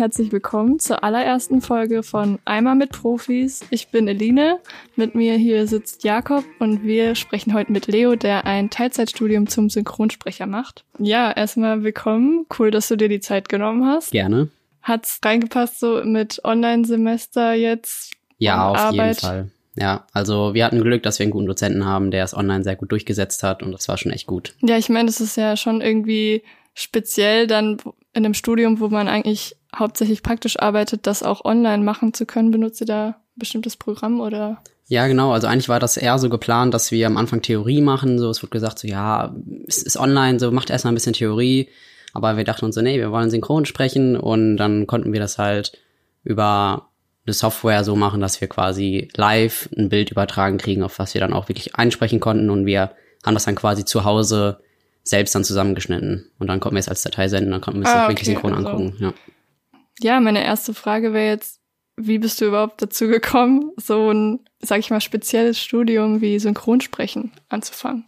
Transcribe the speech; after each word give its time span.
herzlich 0.00 0.32
willkommen 0.32 0.78
zur 0.78 1.04
allerersten 1.04 1.60
Folge 1.60 2.02
von 2.02 2.38
Einmal 2.46 2.74
mit 2.74 2.90
Profis. 2.90 3.60
Ich 3.68 3.88
bin 3.88 4.08
Eline, 4.08 4.58
mit 4.96 5.14
mir 5.14 5.34
hier 5.34 5.66
sitzt 5.66 6.04
Jakob 6.04 6.42
und 6.58 6.84
wir 6.84 7.14
sprechen 7.14 7.52
heute 7.52 7.70
mit 7.70 7.86
Leo, 7.86 8.16
der 8.16 8.46
ein 8.46 8.70
Teilzeitstudium 8.70 9.46
zum 9.46 9.68
Synchronsprecher 9.68 10.46
macht. 10.46 10.86
Ja, 10.98 11.30
erstmal 11.30 11.82
willkommen. 11.82 12.46
Cool, 12.58 12.70
dass 12.70 12.88
du 12.88 12.96
dir 12.96 13.10
die 13.10 13.20
Zeit 13.20 13.50
genommen 13.50 13.84
hast. 13.84 14.10
Gerne. 14.10 14.48
Hat's 14.80 15.20
reingepasst 15.22 15.78
so 15.78 16.02
mit 16.02 16.40
Online-Semester 16.44 17.52
jetzt? 17.52 18.12
Ja, 18.38 18.70
auf 18.70 18.78
Arbeit? 18.78 18.96
jeden 18.96 19.14
Fall. 19.16 19.50
Ja, 19.76 20.06
also 20.14 20.54
wir 20.54 20.64
hatten 20.64 20.80
Glück, 20.80 21.02
dass 21.02 21.18
wir 21.18 21.24
einen 21.24 21.32
guten 21.32 21.46
Dozenten 21.46 21.84
haben, 21.84 22.10
der 22.10 22.24
es 22.24 22.34
online 22.34 22.64
sehr 22.64 22.76
gut 22.76 22.90
durchgesetzt 22.90 23.42
hat 23.42 23.62
und 23.62 23.72
das 23.72 23.86
war 23.86 23.98
schon 23.98 24.12
echt 24.12 24.26
gut. 24.26 24.54
Ja, 24.62 24.78
ich 24.78 24.88
meine, 24.88 25.06
das 25.10 25.20
ist 25.20 25.36
ja 25.36 25.58
schon 25.58 25.82
irgendwie 25.82 26.42
speziell 26.72 27.46
dann 27.46 27.76
in 28.14 28.24
einem 28.24 28.34
Studium, 28.34 28.80
wo 28.80 28.88
man 28.88 29.06
eigentlich 29.06 29.56
hauptsächlich 29.76 30.22
praktisch 30.22 30.58
arbeitet, 30.58 31.06
das 31.06 31.22
auch 31.22 31.44
online 31.44 31.82
machen 31.82 32.14
zu 32.14 32.26
können. 32.26 32.50
Benutzt 32.50 32.80
ihr 32.80 32.86
da 32.86 33.06
ein 33.06 33.14
bestimmtes 33.36 33.76
Programm 33.76 34.20
oder? 34.20 34.62
Ja, 34.86 35.06
genau. 35.06 35.32
Also 35.32 35.46
eigentlich 35.46 35.68
war 35.68 35.78
das 35.78 35.96
eher 35.96 36.18
so 36.18 36.28
geplant, 36.28 36.74
dass 36.74 36.90
wir 36.90 37.06
am 37.06 37.16
Anfang 37.16 37.42
Theorie 37.42 37.80
machen. 37.80 38.18
So, 38.18 38.30
es 38.30 38.42
wird 38.42 38.50
gesagt, 38.50 38.80
so 38.80 38.88
ja, 38.88 39.34
es 39.66 39.82
ist 39.82 39.96
online, 39.96 40.40
so 40.40 40.50
macht 40.50 40.70
erstmal 40.70 40.92
ein 40.92 40.96
bisschen 40.96 41.12
Theorie. 41.12 41.68
Aber 42.12 42.36
wir 42.36 42.44
dachten 42.44 42.64
uns 42.64 42.74
so, 42.74 42.82
nee, 42.82 42.98
wir 42.98 43.12
wollen 43.12 43.30
synchron 43.30 43.66
sprechen 43.66 44.16
und 44.16 44.56
dann 44.56 44.86
konnten 44.86 45.12
wir 45.12 45.20
das 45.20 45.38
halt 45.38 45.78
über 46.24 46.88
eine 47.24 47.34
Software 47.34 47.84
so 47.84 47.94
machen, 47.96 48.20
dass 48.20 48.40
wir 48.40 48.48
quasi 48.48 49.08
live 49.14 49.68
ein 49.76 49.88
Bild 49.88 50.10
übertragen 50.10 50.58
kriegen, 50.58 50.82
auf 50.82 50.98
was 50.98 51.14
wir 51.14 51.20
dann 51.20 51.32
auch 51.32 51.48
wirklich 51.48 51.76
einsprechen 51.76 52.18
konnten 52.18 52.50
und 52.50 52.66
wir 52.66 52.90
haben 53.24 53.34
das 53.34 53.44
dann 53.44 53.54
quasi 53.54 53.84
zu 53.84 54.04
Hause 54.04 54.58
selbst 55.02 55.34
dann 55.34 55.44
zusammengeschnitten 55.44 56.30
und 56.38 56.46
dann 56.46 56.60
konnten 56.60 56.76
wir 56.76 56.80
es 56.80 56.88
als 56.88 57.02
Datei 57.02 57.28
senden, 57.28 57.52
dann 57.52 57.60
konnten 57.60 57.80
wir 57.80 57.86
es 57.86 57.94
ah, 57.94 58.08
wirklich 58.08 58.26
synchron 58.26 58.54
also. 58.54 58.68
angucken. 58.68 58.96
Ja. 58.98 59.12
Ja, 60.00 60.20
meine 60.20 60.44
erste 60.44 60.74
Frage 60.74 61.12
wäre 61.12 61.28
jetzt, 61.28 61.60
wie 61.96 62.18
bist 62.18 62.40
du 62.40 62.46
überhaupt 62.46 62.80
dazu 62.82 63.08
gekommen, 63.08 63.72
so 63.76 64.10
ein, 64.10 64.40
sag 64.60 64.78
ich 64.78 64.90
mal, 64.90 65.00
spezielles 65.00 65.58
Studium 65.58 66.20
wie 66.20 66.38
Synchronsprechen 66.38 67.32
anzufangen? 67.48 68.04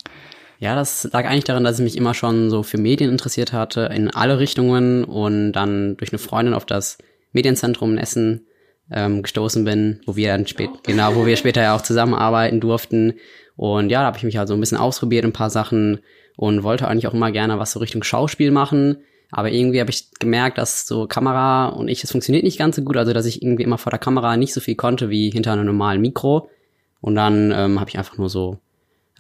Ja, 0.59 0.77
das 0.77 1.09
lag 1.13 1.27
eigentlich 1.27 1.45
daran, 1.45 1.65
dass 1.65 1.79
ich 1.79 1.85
mich 1.85 1.97
immer 1.97 2.15
schon 2.15 2.49
so 2.49 2.63
für 2.63 2.79
Medien 2.79 3.11
interessiert 3.11 3.53
hatte, 3.53 3.91
in 3.93 4.11
alle 4.11 4.39
Richtungen 4.39 5.05
und 5.05 5.53
dann 5.53 5.97
durch 5.97 6.13
eine 6.13 6.21
Freundin 6.21 6.55
auf 6.55 6.65
das 6.65 6.99
Medienzentrum 7.33 7.93
in 7.93 7.99
Essen 7.99 8.47
ähm, 8.91 9.23
gestoßen 9.23 9.65
bin, 9.65 10.01
wo 10.07 10.15
wir 10.17 10.29
dann 10.29 10.47
spät, 10.47 10.71
genau, 10.85 11.17
wo 11.17 11.27
wir 11.27 11.37
später 11.37 11.63
ja 11.63 11.75
auch 11.75 11.81
zusammenarbeiten 11.81 12.61
durften. 12.61 13.15
Und 13.57 13.91
ja, 13.91 14.01
da 14.01 14.07
habe 14.07 14.19
ich 14.19 14.25
mich 14.25 14.37
halt 14.37 14.49
so 14.49 14.55
ein 14.55 14.61
bisschen 14.61 14.79
ausprobiert, 14.79 15.25
ein 15.25 15.33
paar 15.33 15.51
Sachen 15.51 16.01
und 16.37 16.63
wollte 16.63 16.87
eigentlich 16.87 17.09
auch 17.09 17.15
immer 17.15 17.33
gerne 17.33 17.59
was 17.59 17.73
so 17.73 17.81
Richtung 17.81 18.03
Schauspiel 18.03 18.51
machen. 18.51 18.99
Aber 19.33 19.51
irgendwie 19.51 19.81
habe 19.81 19.91
ich 19.91 20.11
gemerkt, 20.21 20.59
dass 20.59 20.87
so 20.87 21.07
Kamera 21.07 21.69
und 21.69 21.89
ich, 21.89 22.03
das 22.03 22.13
funktioniert 22.13 22.45
nicht 22.45 22.59
ganz 22.59 22.77
so 22.77 22.83
gut. 22.83 22.99
Also, 22.99 23.15
dass 23.15 23.25
ich 23.25 23.43
irgendwie 23.43 23.63
immer 23.63 23.79
vor 23.79 23.91
der 23.91 23.99
Kamera 23.99 24.37
nicht 24.37 24.53
so 24.53 24.61
viel 24.61 24.77
konnte 24.77 25.09
wie 25.09 25.31
hinter 25.31 25.53
einem 25.53 25.65
normalen 25.65 26.03
Mikro. 26.03 26.51
Und 27.01 27.15
dann 27.15 27.51
ähm, 27.51 27.81
habe 27.81 27.89
ich 27.89 27.99
einfach 27.99 28.19
nur 28.19 28.29
so 28.29 28.59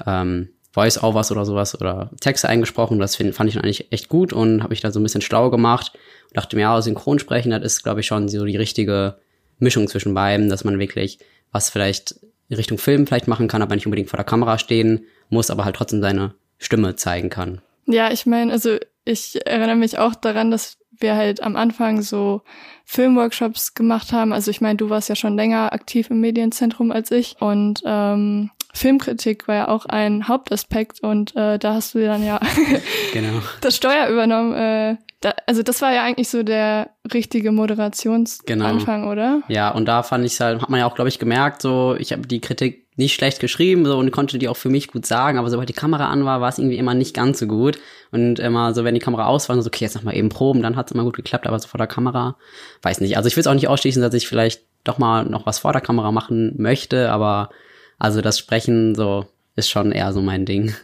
ähm, 0.06 0.50
Voice-Overs 0.72 1.32
oder 1.32 1.46
sowas 1.46 1.74
oder 1.80 2.10
Texte 2.20 2.48
eingesprochen. 2.48 2.98
Das 2.98 3.16
find, 3.16 3.34
fand 3.34 3.48
ich 3.48 3.54
dann 3.54 3.64
eigentlich 3.64 3.90
echt 3.90 4.10
gut 4.10 4.34
und 4.34 4.62
habe 4.62 4.74
ich 4.74 4.82
da 4.82 4.92
so 4.92 5.00
ein 5.00 5.02
bisschen 5.02 5.22
schlau 5.22 5.48
gemacht. 5.48 5.92
Und 6.28 6.36
dachte 6.36 6.56
mir, 6.56 6.62
ja, 6.62 6.82
Synchronsprechen, 6.82 7.50
das 7.50 7.62
ist, 7.62 7.82
glaube 7.82 8.00
ich, 8.00 8.06
schon 8.06 8.28
so 8.28 8.44
die 8.44 8.56
richtige 8.56 9.16
Mischung 9.58 9.88
zwischen 9.88 10.12
beiden, 10.12 10.50
dass 10.50 10.64
man 10.64 10.78
wirklich 10.78 11.20
was 11.52 11.70
vielleicht 11.70 12.16
in 12.50 12.56
Richtung 12.56 12.76
Film 12.76 13.06
vielleicht 13.06 13.28
machen 13.28 13.48
kann, 13.48 13.62
aber 13.62 13.74
nicht 13.74 13.86
unbedingt 13.86 14.10
vor 14.10 14.18
der 14.18 14.24
Kamera 14.24 14.58
stehen 14.58 15.06
muss, 15.30 15.50
aber 15.50 15.64
halt 15.64 15.76
trotzdem 15.76 16.02
seine 16.02 16.34
Stimme 16.58 16.96
zeigen 16.96 17.30
kann. 17.30 17.62
Ja, 17.86 18.12
ich 18.12 18.26
meine, 18.26 18.52
also 18.52 18.76
ich 19.04 19.46
erinnere 19.46 19.76
mich 19.76 19.98
auch 19.98 20.14
daran, 20.14 20.50
dass 20.50 20.78
wir 20.98 21.16
halt 21.16 21.42
am 21.42 21.56
Anfang 21.56 22.02
so 22.02 22.42
Filmworkshops 22.84 23.74
gemacht 23.74 24.12
haben. 24.12 24.32
Also 24.32 24.50
ich 24.50 24.60
meine, 24.60 24.76
du 24.76 24.90
warst 24.90 25.08
ja 25.08 25.16
schon 25.16 25.36
länger 25.36 25.72
aktiv 25.72 26.10
im 26.10 26.20
Medienzentrum 26.20 26.92
als 26.92 27.10
ich 27.10 27.36
und 27.40 27.82
ähm, 27.84 28.50
Filmkritik 28.74 29.48
war 29.48 29.54
ja 29.54 29.68
auch 29.68 29.84
ein 29.86 30.28
Hauptaspekt 30.28 31.02
und 31.02 31.36
äh, 31.36 31.58
da 31.58 31.74
hast 31.74 31.94
du 31.94 32.04
dann 32.04 32.24
ja 32.24 32.40
genau. 33.12 33.42
das 33.60 33.76
Steuer 33.76 34.08
übernommen. 34.08 34.54
Äh, 34.54 34.96
da, 35.20 35.34
also 35.46 35.62
das 35.62 35.82
war 35.82 35.92
ja 35.92 36.02
eigentlich 36.02 36.30
so 36.30 36.42
der 36.42 36.90
richtige 37.12 37.52
Moderationsanfang, 37.52 39.02
genau. 39.02 39.12
oder? 39.12 39.42
Ja, 39.48 39.70
und 39.70 39.86
da 39.86 40.02
fand 40.02 40.24
ich 40.24 40.40
halt, 40.40 40.62
hat 40.62 40.70
man 40.70 40.80
ja 40.80 40.86
auch, 40.86 40.94
glaube 40.94 41.08
ich, 41.08 41.18
gemerkt, 41.18 41.62
so 41.62 41.96
ich 41.98 42.12
habe 42.12 42.26
die 42.26 42.40
Kritik 42.40 42.81
nicht 42.96 43.14
schlecht 43.14 43.40
geschrieben 43.40 43.86
so 43.86 43.98
und 43.98 44.10
konnte 44.10 44.38
die 44.38 44.48
auch 44.48 44.56
für 44.56 44.68
mich 44.68 44.88
gut 44.88 45.06
sagen, 45.06 45.38
aber 45.38 45.48
sobald 45.48 45.68
die 45.68 45.74
Kamera 45.74 46.08
an 46.08 46.24
war, 46.24 46.40
war 46.40 46.48
es 46.48 46.58
irgendwie 46.58 46.76
immer 46.76 46.94
nicht 46.94 47.14
ganz 47.14 47.38
so 47.38 47.46
gut. 47.46 47.78
Und 48.10 48.38
immer 48.38 48.74
so, 48.74 48.84
wenn 48.84 48.94
die 48.94 49.00
Kamera 49.00 49.26
aus 49.26 49.48
war, 49.48 49.60
so, 49.60 49.66
okay, 49.66 49.84
jetzt 49.84 49.94
noch 49.94 50.02
mal 50.02 50.14
eben 50.14 50.28
proben, 50.28 50.62
dann 50.62 50.76
hat 50.76 50.86
es 50.86 50.92
immer 50.92 51.04
gut 51.04 51.16
geklappt, 51.16 51.46
aber 51.46 51.58
so 51.58 51.68
vor 51.68 51.78
der 51.78 51.86
Kamera, 51.86 52.36
weiß 52.82 53.00
nicht. 53.00 53.16
Also 53.16 53.28
ich 53.28 53.36
will 53.36 53.40
es 53.40 53.46
auch 53.46 53.54
nicht 53.54 53.68
ausschließen, 53.68 54.02
dass 54.02 54.12
ich 54.12 54.28
vielleicht 54.28 54.62
doch 54.84 54.98
mal 54.98 55.24
noch 55.24 55.46
was 55.46 55.60
vor 55.60 55.72
der 55.72 55.80
Kamera 55.80 56.12
machen 56.12 56.54
möchte, 56.58 57.10
aber 57.10 57.50
also 57.98 58.20
das 58.20 58.38
Sprechen 58.38 58.94
so 58.94 59.26
ist 59.56 59.70
schon 59.70 59.92
eher 59.92 60.12
so 60.12 60.20
mein 60.20 60.44
Ding. 60.44 60.74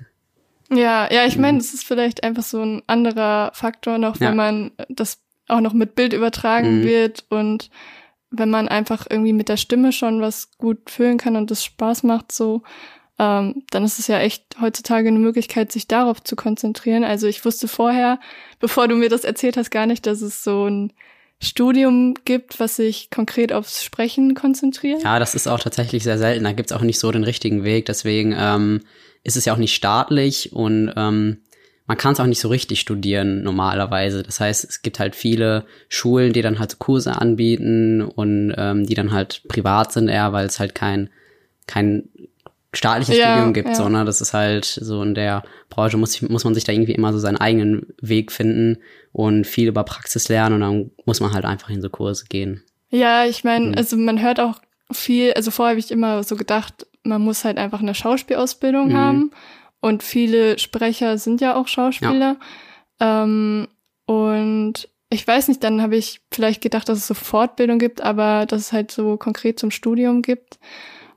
Ja, 0.71 1.11
ja, 1.13 1.27
ich 1.27 1.39
meine, 1.39 1.59
es 1.59 1.73
ist 1.73 1.85
vielleicht 1.85 2.25
einfach 2.25 2.43
so 2.43 2.63
ein 2.63 2.83
anderer 2.87 3.51
Faktor 3.55 3.99
noch, 3.99 4.21
wenn 4.21 4.29
ja. 4.29 4.35
man 4.35 4.71
das 4.89 5.19
auch 5.49 5.61
noch 5.61 5.73
mit 5.73 5.95
Bild 5.95 6.13
übertragen 6.13 6.81
mhm. 6.81 6.85
wird 6.85 7.25
und 7.31 7.71
wenn 8.31 8.51
man 8.51 8.69
einfach 8.69 9.07
irgendwie 9.09 9.33
mit 9.33 9.49
der 9.49 9.57
Stimme 9.57 9.93
schon 9.93 10.21
was 10.21 10.51
gut 10.59 10.91
fühlen 10.91 11.19
kann 11.19 11.37
und 11.37 11.51
das 11.51 11.65
Spaß 11.65 12.03
macht, 12.03 12.33
so, 12.33 12.63
ähm, 13.19 13.63
dann 13.71 13.85
ist 13.85 13.99
es 13.99 14.07
ja 14.07 14.21
echt 14.21 14.57
heutzutage 14.61 15.09
eine 15.09 15.19
Möglichkeit, 15.19 15.73
sich 15.73 15.89
darauf 15.89 16.23
zu 16.23 16.37
konzentrieren. 16.37 17.05
Also 17.05 17.27
ich 17.27 17.45
wusste 17.45 17.69
vorher, 17.69 18.21
bevor 18.61 18.87
du 18.87 18.95
mir 18.95 19.09
das 19.09 19.25
erzählt 19.25 19.57
hast, 19.57 19.71
gar 19.71 19.87
nicht, 19.87 20.07
dass 20.07 20.21
es 20.21 20.45
so 20.45 20.67
ein 20.67 20.93
Studium 21.41 22.15
gibt, 22.25 22.59
was 22.59 22.77
sich 22.77 23.11
konkret 23.11 23.53
aufs 23.53 23.85
Sprechen 23.85 24.35
konzentriert. 24.35 25.03
Ja, 25.03 25.19
das 25.19 25.35
ist 25.35 25.47
auch 25.47 25.61
tatsächlich 25.61 26.03
sehr 26.03 26.19
selten. 26.19 26.45
Da 26.45 26.53
gibt's 26.53 26.73
auch 26.73 26.83
nicht 26.83 26.99
so 26.99 27.13
den 27.13 27.25
richtigen 27.25 27.65
Weg. 27.65 27.87
Deswegen 27.87 28.35
ähm, 28.37 28.81
ist 29.23 29.37
es 29.37 29.45
ja 29.45 29.53
auch 29.53 29.59
nicht 29.59 29.75
staatlich 29.75 30.53
und 30.53 30.93
ähm, 30.97 31.43
man 31.89 31.97
kann 31.97 32.13
es 32.13 32.21
auch 32.21 32.27
nicht 32.27 32.41
so 32.41 32.49
richtig 32.49 32.81
studieren 32.81 33.43
normalerweise. 33.43 34.23
Das 34.23 34.41
heißt, 34.41 34.63
es 34.63 34.83
gibt 34.83 35.01
halt 35.01 35.17
viele 35.17 35.65
Schulen, 35.89 36.35
die 36.35 36.43
dann 36.43 36.59
halt 36.59 36.79
Kurse 36.79 37.19
anbieten 37.19 38.03
und 38.03 38.55
ähm, 38.57 38.87
die 38.87 38.95
dann 38.95 39.11
halt 39.11 39.43
privat 39.49 39.93
sind 39.93 40.09
eher, 40.09 40.33
weil 40.35 40.47
es 40.47 40.61
halt 40.61 40.75
kein 40.75 41.09
kein 41.67 42.11
staatliches 42.75 43.17
ja, 43.17 43.33
Studium 43.33 43.55
gibt, 43.55 43.71
ja. 43.71 43.75
sondern 43.75 44.05
das 44.05 44.21
ist 44.21 44.35
halt 44.35 44.67
so 44.67 45.03
in 45.03 45.15
der 45.15 45.43
Branche 45.71 45.97
muss, 45.97 46.21
muss 46.23 46.45
man 46.45 46.55
sich 46.55 46.65
da 46.65 46.73
irgendwie 46.73 46.93
immer 46.93 47.15
so 47.15 47.19
seinen 47.19 47.39
eigenen 47.39 47.95
Weg 48.03 48.33
finden 48.33 48.79
und 49.13 49.47
viel 49.47 49.69
über 49.69 49.85
Praxis 49.85 50.29
lernen 50.29 50.57
und 50.57 50.61
dann 50.61 50.91
muss 51.07 51.21
man 51.21 51.33
halt 51.33 51.47
einfach 51.47 51.71
in 51.71 51.81
so 51.81 51.89
Kurse 51.89 52.27
gehen. 52.29 52.63
Ja, 52.91 53.25
ich 53.25 53.45
meine, 53.45 53.69
mhm. 53.69 53.75
also 53.77 53.97
man 53.97 54.21
hört 54.21 54.41
auch 54.41 54.61
viel, 54.93 55.33
also 55.33 55.51
vorher 55.51 55.71
habe 55.71 55.81
ich 55.81 55.91
immer 55.91 56.23
so 56.23 56.37
gedacht, 56.37 56.87
man 57.03 57.23
muss 57.23 57.45
halt 57.45 57.57
einfach 57.57 57.81
eine 57.81 57.95
Schauspielausbildung 57.95 58.89
mhm. 58.89 58.97
haben 58.97 59.31
und 59.81 60.03
viele 60.03 60.59
Sprecher 60.59 61.19
sind 61.19 61.41
ja 61.41 61.57
auch 61.57 61.69
Schauspieler. 61.69 62.37
Ja. 63.01 63.25
Ähm, 63.25 63.69
und 64.07 64.89
ich 65.11 65.27
weiß 65.27 65.49
nicht, 65.49 65.63
dann 65.65 65.81
habe 65.81 65.97
ich 65.97 66.21
vielleicht 66.31 66.61
gedacht, 66.61 66.89
dass 66.89 66.99
es 66.99 67.07
so 67.07 67.15
Fortbildung 67.15 67.79
gibt, 67.79 68.01
aber 68.01 68.47
dass 68.47 68.61
es 68.63 68.73
halt 68.73 68.91
so 68.91 69.17
konkret 69.17 69.59
zum 69.59 69.71
Studium 69.71 70.23
gibt, 70.23 70.59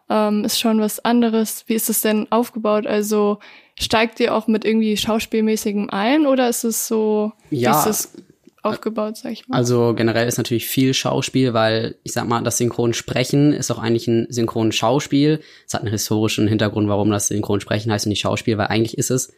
ähm, 0.10 0.46
ist 0.46 0.60
schon 0.60 0.80
was 0.80 1.04
anderes. 1.04 1.64
Wie 1.68 1.74
ist 1.74 1.90
es 1.90 2.02
denn 2.02 2.32
aufgebaut? 2.32 2.86
Also 2.86 3.40
steigt 3.80 4.20
ihr 4.20 4.36
auch 4.36 4.48
mit 4.48 4.66
irgendwie 4.66 4.96
Schauspielmäßigem 4.96 5.90
ein 5.90 6.28
oder 6.28 6.50
ist 6.50 6.64
es 6.64 6.88
so, 6.88 7.34
ja, 7.50 7.80
ist 7.80 7.88
es 7.88 8.24
aufgebaut, 8.62 9.18
sag 9.18 9.32
ich 9.32 9.48
mal? 9.48 9.58
Also 9.58 9.94
generell 9.96 10.28
ist 10.28 10.38
natürlich 10.38 10.68
viel 10.68 10.94
Schauspiel, 10.94 11.54
weil 11.54 11.96
ich 12.04 12.14
sag 12.14 12.28
mal, 12.28 12.44
das 12.44 12.58
Synchronsprechen 12.58 13.54
ist 13.54 13.72
auch 13.72 13.80
eigentlich 13.80 14.08
ein 14.08 14.28
Synchronschauspiel. 14.30 15.40
Es 15.68 15.74
hat 15.74 15.82
einen 15.82 15.92
historischen 15.92 16.48
Hintergrund, 16.48 16.88
warum 16.88 17.10
das 17.12 17.28
Synchronsprechen 17.28 17.92
heißt 17.92 18.06
und 18.06 18.10
nicht 18.10 18.22
Schauspiel, 18.22 18.58
weil 18.58 18.68
eigentlich 18.68 18.98
ist 18.98 19.12
es 19.12 19.34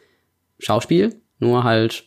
Schauspiel, 0.58 1.14
nur 1.38 1.64
halt 1.64 2.04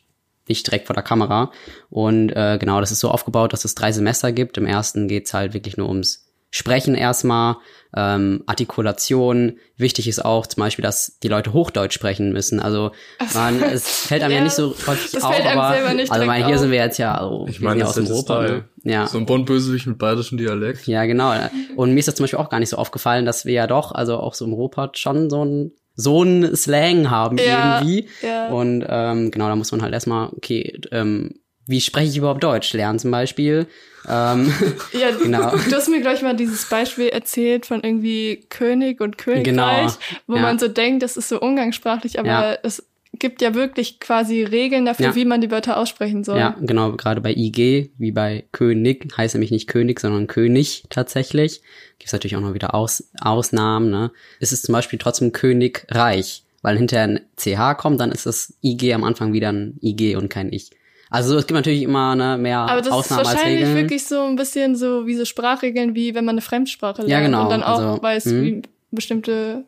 nicht 0.48 0.68
direkt 0.68 0.88
vor 0.88 0.94
der 0.94 1.04
Kamera. 1.04 1.52
Und 1.90 2.30
äh, 2.30 2.58
genau, 2.60 2.80
das 2.80 2.92
ist 2.92 3.00
so 3.00 3.10
aufgebaut, 3.10 3.54
dass 3.54 3.66
es 3.66 3.76
drei 3.76 3.92
Semester 3.92 4.32
gibt. 4.32 4.58
Im 4.58 4.66
ersten 4.66 5.08
geht's 5.08 5.34
halt 5.34 5.54
wirklich 5.54 5.78
nur 5.78 5.90
ums 5.90 6.27
Sprechen 6.50 6.96
erstmal, 6.96 7.58
ähm, 7.96 8.44
Artikulation. 8.46 9.58
Wichtig 9.76 10.08
ist 10.08 10.24
auch 10.24 10.48
zum 10.48 10.62
Beispiel, 10.62 10.84
dass 10.84 11.18
die 11.20 11.28
Leute 11.28 11.54
Hochdeutsch 11.54 11.94
sprechen 11.94 12.32
müssen. 12.32 12.60
Also 12.60 12.92
man, 13.34 13.62
es 13.62 13.88
fällt 14.08 14.24
einem 14.24 14.32
ja, 14.32 14.38
ja 14.40 14.44
nicht 14.44 14.56
so 14.56 14.76
häufig 14.86 15.22
auf, 15.22 15.34
aber 15.34 15.68
also 15.68 16.26
mal, 16.26 16.46
hier 16.46 16.56
auf. 16.56 16.62
sind 16.62 16.72
wir 16.72 16.78
jetzt 16.78 16.98
ja, 16.98 17.16
also, 17.16 17.48
ich 17.50 17.60
meine, 17.60 17.86
aus 17.86 17.98
Europa. 17.98 18.42
Ne? 18.44 18.66
Ja. 18.84 19.08
So 19.08 19.18
ein 19.18 19.26
Bonn-Bösewicht 19.26 19.88
mit 19.88 19.98
bayerischem 19.98 20.38
Dialekt. 20.38 20.88
Ja, 20.88 21.06
genau. 21.06 21.34
Und 21.76 21.94
mir 21.94 22.00
ist 22.00 22.08
das 22.08 22.16
zum 22.16 22.24
Beispiel 22.24 22.40
auch 22.40 22.50
gar 22.50 22.60
nicht 22.60 22.70
so 22.70 22.78
aufgefallen, 22.78 23.26
dass 23.26 23.46
wir 23.46 23.54
ja 23.54 23.68
doch, 23.68 23.92
also 23.92 24.18
auch 24.18 24.34
so 24.34 24.46
im 24.46 24.54
Europa 24.54 24.92
schon 24.94 25.30
so 25.30 25.44
ein 25.44 25.72
so 26.00 26.24
ein 26.24 26.56
Slang 26.56 27.10
haben 27.10 27.40
ja, 27.40 27.82
irgendwie. 27.82 28.08
Ja. 28.22 28.50
Und 28.50 28.86
ähm, 28.88 29.32
genau, 29.32 29.50
da 29.50 29.56
muss 29.56 29.72
man 29.72 29.82
halt 29.82 29.94
erstmal, 29.94 30.30
okay, 30.30 30.80
ähm, 30.92 31.40
wie 31.68 31.82
spreche 31.82 32.10
ich 32.10 32.18
überhaupt 32.18 32.44
Deutsch 32.44 32.74
lernen 32.74 33.00
zum 33.00 33.12
Beispiel. 33.12 33.68
Ähm, 34.08 34.54
ja, 34.94 35.12
genau. 35.22 35.52
du 35.52 35.76
hast 35.76 35.90
mir 35.90 36.02
gleich 36.02 36.22
mal 36.22 36.36
dieses 36.36 36.66
Beispiel 36.66 37.10
erzählt 37.10 37.66
von 37.66 37.84
irgendwie 37.84 38.46
König 38.50 39.02
und 39.02 39.18
Königreich, 39.18 39.46
genau. 39.46 40.22
wo 40.28 40.36
ja. 40.36 40.42
man 40.42 40.60
so 40.60 40.68
denkt, 40.68 41.04
das 41.04 41.18
ist 41.18 41.30
so 41.30 41.40
umgangssprachlich, 41.40 42.20
aber 42.20 42.28
ja. 42.28 42.58
es 42.64 42.86
gibt 43.20 43.42
ja 43.42 43.54
wirklich 43.54 44.00
quasi 44.00 44.44
Regeln 44.44 44.86
dafür, 44.86 45.08
ja. 45.08 45.16
wie 45.16 45.26
man 45.26 45.42
die 45.42 45.52
Wörter 45.52 45.78
aussprechen 45.78 46.24
soll. 46.24 46.40
Ja, 46.40 46.56
genau, 46.62 46.94
gerade 46.94 47.22
bei 47.22 47.34
IG, 47.36 47.92
wie 47.98 48.12
bei 48.12 48.46
König, 48.52 49.08
heißt 49.18 49.36
nämlich 49.36 49.52
nicht 49.52 49.68
König, 49.68 50.00
sondern 50.00 50.28
König 50.28 50.84
tatsächlich. 50.90 51.62
Gibt 51.98 52.08
es 52.08 52.14
natürlich 52.14 52.36
auch 52.36 52.42
noch 52.42 52.54
wieder 52.54 52.76
Aus, 52.76 53.10
Ausnahmen, 53.20 53.90
ne? 53.90 54.12
Ist 54.40 54.54
es 54.54 54.62
zum 54.62 54.74
Beispiel 54.74 55.00
trotzdem 55.00 55.32
Königreich, 55.32 56.44
weil 56.62 56.78
hinterher 56.78 57.08
ein 57.08 57.22
CH 57.36 57.78
kommt, 57.78 58.00
dann 58.00 58.12
ist 58.12 58.26
das 58.26 58.54
IG 58.64 58.94
am 58.94 59.04
Anfang 59.04 59.34
wieder 59.34 59.50
ein 59.50 59.80
IG 59.82 60.16
und 60.16 60.30
kein 60.30 60.52
Ich. 60.54 60.72
Also 61.18 61.38
es 61.38 61.48
gibt 61.48 61.56
natürlich 61.56 61.84
immer 61.84 62.16
ne, 62.16 62.38
mehr 62.38 62.60
Aber 62.60 62.82
das 62.82 62.92
Ausnahmen 62.92 63.24
ist 63.24 63.34
wahrscheinlich 63.34 63.74
wirklich 63.76 64.06
so 64.06 64.24
ein 64.24 64.36
bisschen 64.36 64.76
so 64.76 65.06
wie 65.06 65.16
so 65.16 65.26
Sprachregeln, 65.26 65.96
wie 65.96 66.16
wenn 66.16 66.26
man 66.26 66.34
eine 66.34 66.42
Fremdsprache 66.42 67.02
lernt 67.02 67.12
ja, 67.12 67.20
genau. 67.20 67.44
und 67.44 67.50
dann 67.50 67.64
auch 67.64 67.80
also, 67.80 68.02
weiß, 68.02 68.26
mh. 68.26 68.42
wie 68.42 68.62
bestimmte, 68.92 69.66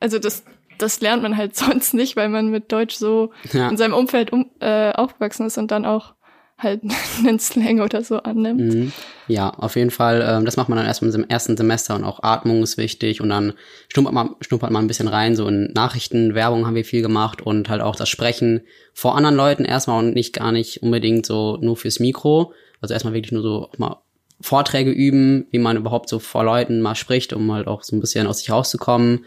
also 0.00 0.18
das 0.18 0.44
das 0.78 1.00
lernt 1.00 1.22
man 1.22 1.36
halt 1.36 1.56
sonst 1.56 1.94
nicht, 1.94 2.16
weil 2.16 2.28
man 2.28 2.50
mit 2.50 2.72
Deutsch 2.72 2.96
so 2.96 3.30
ja. 3.52 3.68
in 3.68 3.76
seinem 3.76 3.94
Umfeld 3.94 4.32
um, 4.32 4.50
äh, 4.60 4.92
aufgewachsen 4.92 5.46
ist 5.46 5.58
und 5.58 5.70
dann 5.70 5.84
auch 5.84 6.14
halt 6.58 6.82
einen 7.18 7.38
Slang 7.38 7.80
oder 7.80 8.02
so 8.02 8.18
annimmt. 8.18 8.74
Mhm. 8.74 8.92
Ja, 9.32 9.48
auf 9.48 9.76
jeden 9.76 9.90
Fall. 9.90 10.22
Ähm, 10.28 10.44
das 10.44 10.58
macht 10.58 10.68
man 10.68 10.76
dann 10.76 10.86
erstmal 10.86 11.10
im 11.14 11.26
ersten 11.26 11.56
Semester 11.56 11.94
und 11.94 12.04
auch 12.04 12.22
Atmung 12.22 12.62
ist 12.62 12.76
wichtig 12.76 13.22
und 13.22 13.30
dann 13.30 13.54
schnuppert 13.88 14.12
man, 14.12 14.36
schnuppert 14.42 14.70
man 14.70 14.84
ein 14.84 14.88
bisschen 14.88 15.08
rein. 15.08 15.36
So 15.36 15.48
in 15.48 15.72
Nachrichten, 15.72 16.34
Werbung 16.34 16.66
haben 16.66 16.74
wir 16.74 16.84
viel 16.84 17.00
gemacht 17.00 17.40
und 17.40 17.70
halt 17.70 17.80
auch 17.80 17.96
das 17.96 18.10
Sprechen 18.10 18.60
vor 18.92 19.16
anderen 19.16 19.34
Leuten 19.34 19.64
erstmal 19.64 20.00
und 20.00 20.14
nicht 20.14 20.34
gar 20.34 20.52
nicht 20.52 20.82
unbedingt 20.82 21.24
so 21.24 21.56
nur 21.62 21.78
fürs 21.78 21.98
Mikro. 21.98 22.52
Also 22.82 22.92
erstmal 22.92 23.14
wirklich 23.14 23.32
nur 23.32 23.40
so 23.40 23.70
mal 23.78 24.02
Vorträge 24.42 24.90
üben, 24.90 25.46
wie 25.50 25.58
man 25.58 25.78
überhaupt 25.78 26.10
so 26.10 26.18
vor 26.18 26.44
Leuten 26.44 26.82
mal 26.82 26.94
spricht, 26.94 27.32
um 27.32 27.50
halt 27.52 27.68
auch 27.68 27.84
so 27.84 27.96
ein 27.96 28.00
bisschen 28.00 28.26
aus 28.26 28.40
sich 28.40 28.50
rauszukommen. 28.50 29.24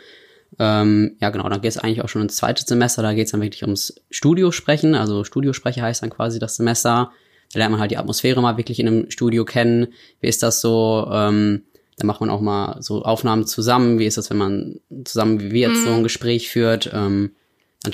Ähm, 0.60 1.16
ja, 1.20 1.32
genau, 1.32 1.50
dann 1.50 1.62
geht 1.62 1.72
es 1.72 1.80
eigentlich 1.80 2.04
auch 2.04 2.10
schon 2.10 2.22
ins 2.22 2.36
zweite 2.36 2.64
Semester, 2.64 3.02
da 3.02 3.14
geht 3.16 3.26
es 3.26 3.32
dann 3.32 3.42
wirklich 3.42 3.64
ums 3.64 3.96
Studiosprechen. 4.12 4.94
Also 4.94 5.24
Studiosprecher 5.24 5.82
heißt 5.82 6.04
dann 6.04 6.12
quasi 6.12 6.38
das 6.38 6.58
Semester. 6.58 7.12
Da 7.56 7.60
lernt 7.60 7.72
man 7.72 7.80
halt 7.80 7.92
die 7.92 7.98
Atmosphäre 7.98 8.42
mal 8.42 8.58
wirklich 8.58 8.82
in 8.82 8.88
einem 8.88 9.10
Studio 9.10 9.46
kennen. 9.46 9.88
Wie 10.20 10.28
ist 10.28 10.44
das 10.44 10.60
so? 10.60 11.08
Ähm, 11.10 11.64
da 11.96 12.06
macht 12.06 12.20
man 12.20 12.30
auch 12.30 12.42
mal 12.42 12.82
so 12.82 13.04
Aufnahmen 13.04 13.48
zusammen. 13.48 13.98
Wie 13.98 14.06
ist 14.06 14.18
das, 14.18 14.30
wenn 14.30 14.36
man 14.36 14.82
zusammen 15.06 15.40
wie 15.40 15.52
wir 15.52 15.70
jetzt 15.70 15.80
mhm. 15.80 15.86
so 15.86 15.94
ein 15.94 16.04
Gespräch 16.04 16.50
führt? 16.50 16.92
Ähm, 16.94 17.32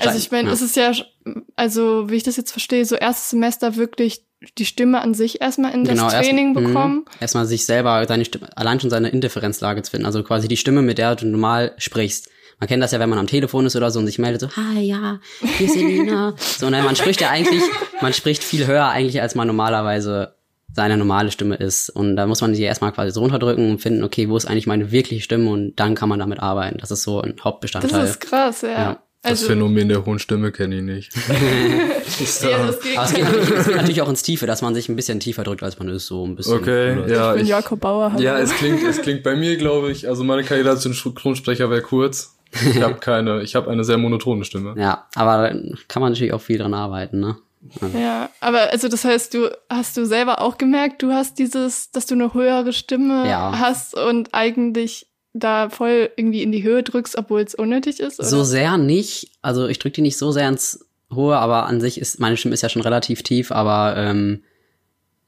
also 0.00 0.18
ich 0.18 0.32
meine, 0.32 0.48
ja. 0.48 0.54
es 0.54 0.62
ist 0.62 0.74
ja, 0.74 0.90
also 1.54 2.10
wie 2.10 2.16
ich 2.16 2.24
das 2.24 2.36
jetzt 2.36 2.50
verstehe, 2.50 2.84
so 2.84 2.96
erstes 2.96 3.30
Semester 3.30 3.76
wirklich 3.76 4.24
die 4.58 4.64
Stimme 4.64 5.00
an 5.00 5.14
sich 5.14 5.40
erstmal 5.40 5.72
in 5.72 5.84
das 5.84 5.94
genau, 5.94 6.08
Training 6.08 6.56
erst, 6.56 6.66
bekommen. 6.66 7.04
Mh, 7.04 7.10
erstmal 7.20 7.46
sich 7.46 7.64
selber 7.64 8.04
seine 8.08 8.24
Stimme, 8.24 8.48
allein 8.56 8.80
schon 8.80 8.90
seine 8.90 9.10
Indifferenzlage 9.10 9.82
zu 9.82 9.92
finden. 9.92 10.06
Also 10.06 10.24
quasi 10.24 10.48
die 10.48 10.56
Stimme, 10.56 10.82
mit 10.82 10.98
der 10.98 11.14
du 11.14 11.28
normal 11.28 11.72
sprichst. 11.78 12.28
Man 12.60 12.68
kennt 12.68 12.82
das 12.82 12.92
ja, 12.92 13.00
wenn 13.00 13.08
man 13.08 13.18
am 13.18 13.26
Telefon 13.26 13.66
ist 13.66 13.76
oder 13.76 13.90
so 13.90 13.98
und 13.98 14.06
sich 14.06 14.18
meldet 14.18 14.40
so, 14.40 14.48
hi, 14.56 14.80
ja, 14.80 15.20
hier 15.40 15.66
ist 15.66 15.76
Elina. 15.76 16.34
so, 16.38 16.70
ne, 16.70 16.82
man 16.82 16.96
spricht 16.96 17.20
ja 17.20 17.30
eigentlich, 17.30 17.62
man 18.00 18.12
spricht 18.12 18.44
viel 18.44 18.66
höher 18.66 18.88
eigentlich, 18.88 19.20
als 19.20 19.34
man 19.34 19.46
normalerweise 19.46 20.34
seine 20.74 20.96
normale 20.96 21.30
Stimme 21.30 21.56
ist. 21.56 21.90
Und 21.90 22.16
da 22.16 22.26
muss 22.26 22.40
man 22.40 22.54
sie 22.54 22.62
erstmal 22.62 22.92
quasi 22.92 23.12
so 23.12 23.20
runterdrücken 23.20 23.70
und 23.70 23.78
finden, 23.78 24.04
okay, 24.04 24.28
wo 24.28 24.36
ist 24.36 24.46
eigentlich 24.46 24.66
meine 24.66 24.90
wirkliche 24.90 25.22
Stimme 25.22 25.50
und 25.50 25.76
dann 25.76 25.94
kann 25.94 26.08
man 26.08 26.18
damit 26.18 26.40
arbeiten. 26.40 26.78
Das 26.78 26.90
ist 26.90 27.02
so 27.02 27.20
ein 27.20 27.36
Hauptbestandteil. 27.42 28.00
Das 28.00 28.10
ist 28.10 28.20
krass, 28.20 28.62
ja. 28.62 28.68
ja. 28.70 29.02
Das 29.22 29.32
also, 29.32 29.48
Phänomen 29.48 29.88
der 29.88 30.04
hohen 30.04 30.18
Stimme 30.18 30.50
kenne 30.50 30.76
ich 30.76 30.82
nicht. 30.82 31.12
so. 32.26 32.48
ja, 32.48 32.66
das 32.66 32.80
geht. 32.80 32.98
Aber 32.98 33.06
es 33.06 33.14
geht, 33.14 33.22
natürlich, 33.22 33.50
es 33.50 33.66
geht 33.66 33.76
natürlich 33.76 34.02
auch 34.02 34.08
ins 34.08 34.22
Tiefe, 34.24 34.46
dass 34.46 34.62
man 34.62 34.74
sich 34.74 34.88
ein 34.88 34.96
bisschen 34.96 35.20
tiefer 35.20 35.44
drückt, 35.44 35.62
als 35.62 35.78
man 35.78 35.88
ist, 35.90 36.06
so 36.06 36.26
ein 36.26 36.34
bisschen. 36.34 36.54
Okay, 36.54 37.08
ja. 37.08 37.32
Ich 37.34 37.38
bin 37.38 37.46
Jakob 37.46 37.78
Bauer. 37.78 38.12
Hallo. 38.12 38.20
Ja, 38.20 38.40
es 38.40 38.52
klingt, 38.52 38.82
es 38.82 39.00
klingt 39.00 39.22
bei 39.22 39.36
mir, 39.36 39.56
glaube 39.56 39.92
ich, 39.92 40.08
also 40.08 40.24
meine 40.24 40.42
Karriere 40.42 40.70
als 40.70 40.82
Synchronsprecher 40.82 41.70
wäre 41.70 41.82
kurz. 41.82 42.36
Ich 42.52 42.82
habe 42.82 42.94
keine, 43.00 43.42
ich 43.42 43.54
habe 43.54 43.70
eine 43.70 43.84
sehr 43.84 43.98
monotone 43.98 44.44
Stimme. 44.44 44.74
Ja, 44.76 45.06
aber 45.14 45.50
kann 45.88 46.02
man 46.02 46.12
natürlich 46.12 46.32
auch 46.32 46.40
viel 46.40 46.58
dran 46.58 46.74
arbeiten, 46.74 47.20
ne? 47.20 47.36
Ja. 47.80 48.00
ja, 48.00 48.30
aber 48.40 48.72
also 48.72 48.88
das 48.88 49.04
heißt, 49.04 49.34
du 49.34 49.48
hast 49.70 49.96
du 49.96 50.04
selber 50.04 50.40
auch 50.40 50.58
gemerkt, 50.58 51.02
du 51.02 51.12
hast 51.12 51.38
dieses, 51.38 51.92
dass 51.92 52.06
du 52.06 52.14
eine 52.14 52.34
höhere 52.34 52.72
Stimme 52.72 53.28
ja. 53.28 53.56
hast 53.56 53.94
und 53.94 54.34
eigentlich 54.34 55.06
da 55.32 55.70
voll 55.70 56.10
irgendwie 56.16 56.42
in 56.42 56.52
die 56.52 56.62
Höhe 56.62 56.82
drückst, 56.82 57.16
obwohl 57.16 57.40
es 57.40 57.54
unnötig 57.54 58.00
ist? 58.00 58.18
Oder? 58.18 58.28
So 58.28 58.44
sehr 58.44 58.76
nicht. 58.78 59.30
Also 59.40 59.66
ich 59.66 59.78
drücke 59.78 59.94
die 59.94 60.02
nicht 60.02 60.18
so 60.18 60.32
sehr 60.32 60.48
ins 60.48 60.86
Hohe, 61.14 61.36
aber 61.38 61.66
an 61.66 61.80
sich 61.80 62.00
ist 62.00 62.18
meine 62.20 62.36
Stimme 62.36 62.54
ist 62.54 62.62
ja 62.62 62.68
schon 62.68 62.82
relativ 62.82 63.22
tief, 63.22 63.52
aber 63.52 63.96
ähm, 63.96 64.42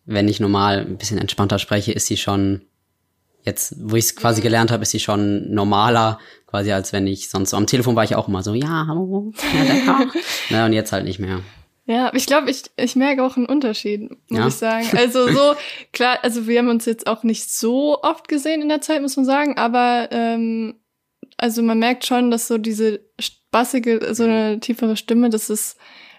wenn 0.04 0.28
ich 0.28 0.40
normal 0.40 0.80
ein 0.80 0.98
bisschen 0.98 1.18
entspannter 1.18 1.58
spreche, 1.58 1.92
ist 1.92 2.06
sie 2.06 2.16
schon 2.16 2.62
jetzt, 3.44 3.74
wo 3.78 3.96
ich 3.96 4.06
es 4.06 4.16
quasi 4.16 4.40
gelernt 4.40 4.70
habe, 4.70 4.82
ist 4.82 4.90
sie 4.90 5.00
schon 5.00 5.52
normaler, 5.52 6.18
quasi 6.46 6.72
als 6.72 6.92
wenn 6.92 7.06
ich 7.06 7.28
sonst 7.28 7.50
so 7.50 7.56
am 7.56 7.66
Telefon 7.66 7.94
war 7.94 8.04
ich 8.04 8.16
auch 8.16 8.28
immer 8.28 8.42
so, 8.42 8.54
ja, 8.54 8.86
hallo, 8.88 9.32
ja, 9.54 9.64
der 9.64 10.06
ne, 10.50 10.64
und 10.64 10.72
jetzt 10.72 10.92
halt 10.92 11.04
nicht 11.04 11.18
mehr. 11.18 11.40
Ja, 11.86 12.10
ich 12.14 12.24
glaube, 12.24 12.50
ich, 12.50 12.62
ich 12.76 12.96
merke 12.96 13.22
auch 13.22 13.36
einen 13.36 13.44
Unterschied, 13.44 14.10
muss 14.30 14.38
ja? 14.38 14.48
ich 14.48 14.54
sagen. 14.54 14.88
Also 14.96 15.28
so, 15.30 15.54
klar, 15.92 16.18
also 16.22 16.46
wir 16.46 16.58
haben 16.58 16.68
uns 16.68 16.86
jetzt 16.86 17.06
auch 17.06 17.22
nicht 17.22 17.52
so 17.52 18.02
oft 18.02 18.26
gesehen 18.28 18.62
in 18.62 18.70
der 18.70 18.80
Zeit, 18.80 19.02
muss 19.02 19.16
man 19.16 19.26
sagen, 19.26 19.58
aber 19.58 20.08
ähm, 20.10 20.76
also 21.36 21.62
man 21.62 21.78
merkt 21.78 22.06
schon, 22.06 22.30
dass 22.30 22.48
so 22.48 22.56
diese 22.56 23.00
bassige, 23.50 24.14
so 24.14 24.24
eine 24.24 24.60
tiefere 24.60 24.96
Stimme, 24.96 25.28
das 25.28 25.50
ist, 25.50 25.76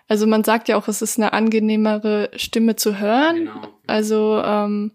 also 0.07 0.27
man 0.27 0.43
sagt 0.43 0.69
ja 0.69 0.77
auch, 0.77 0.87
es 0.87 1.01
ist 1.01 1.17
eine 1.17 1.33
angenehmere 1.33 2.29
Stimme 2.35 2.75
zu 2.75 2.99
hören. 2.99 3.35
Genau. 3.35 3.67
Also 3.87 4.41
ähm, 4.45 4.91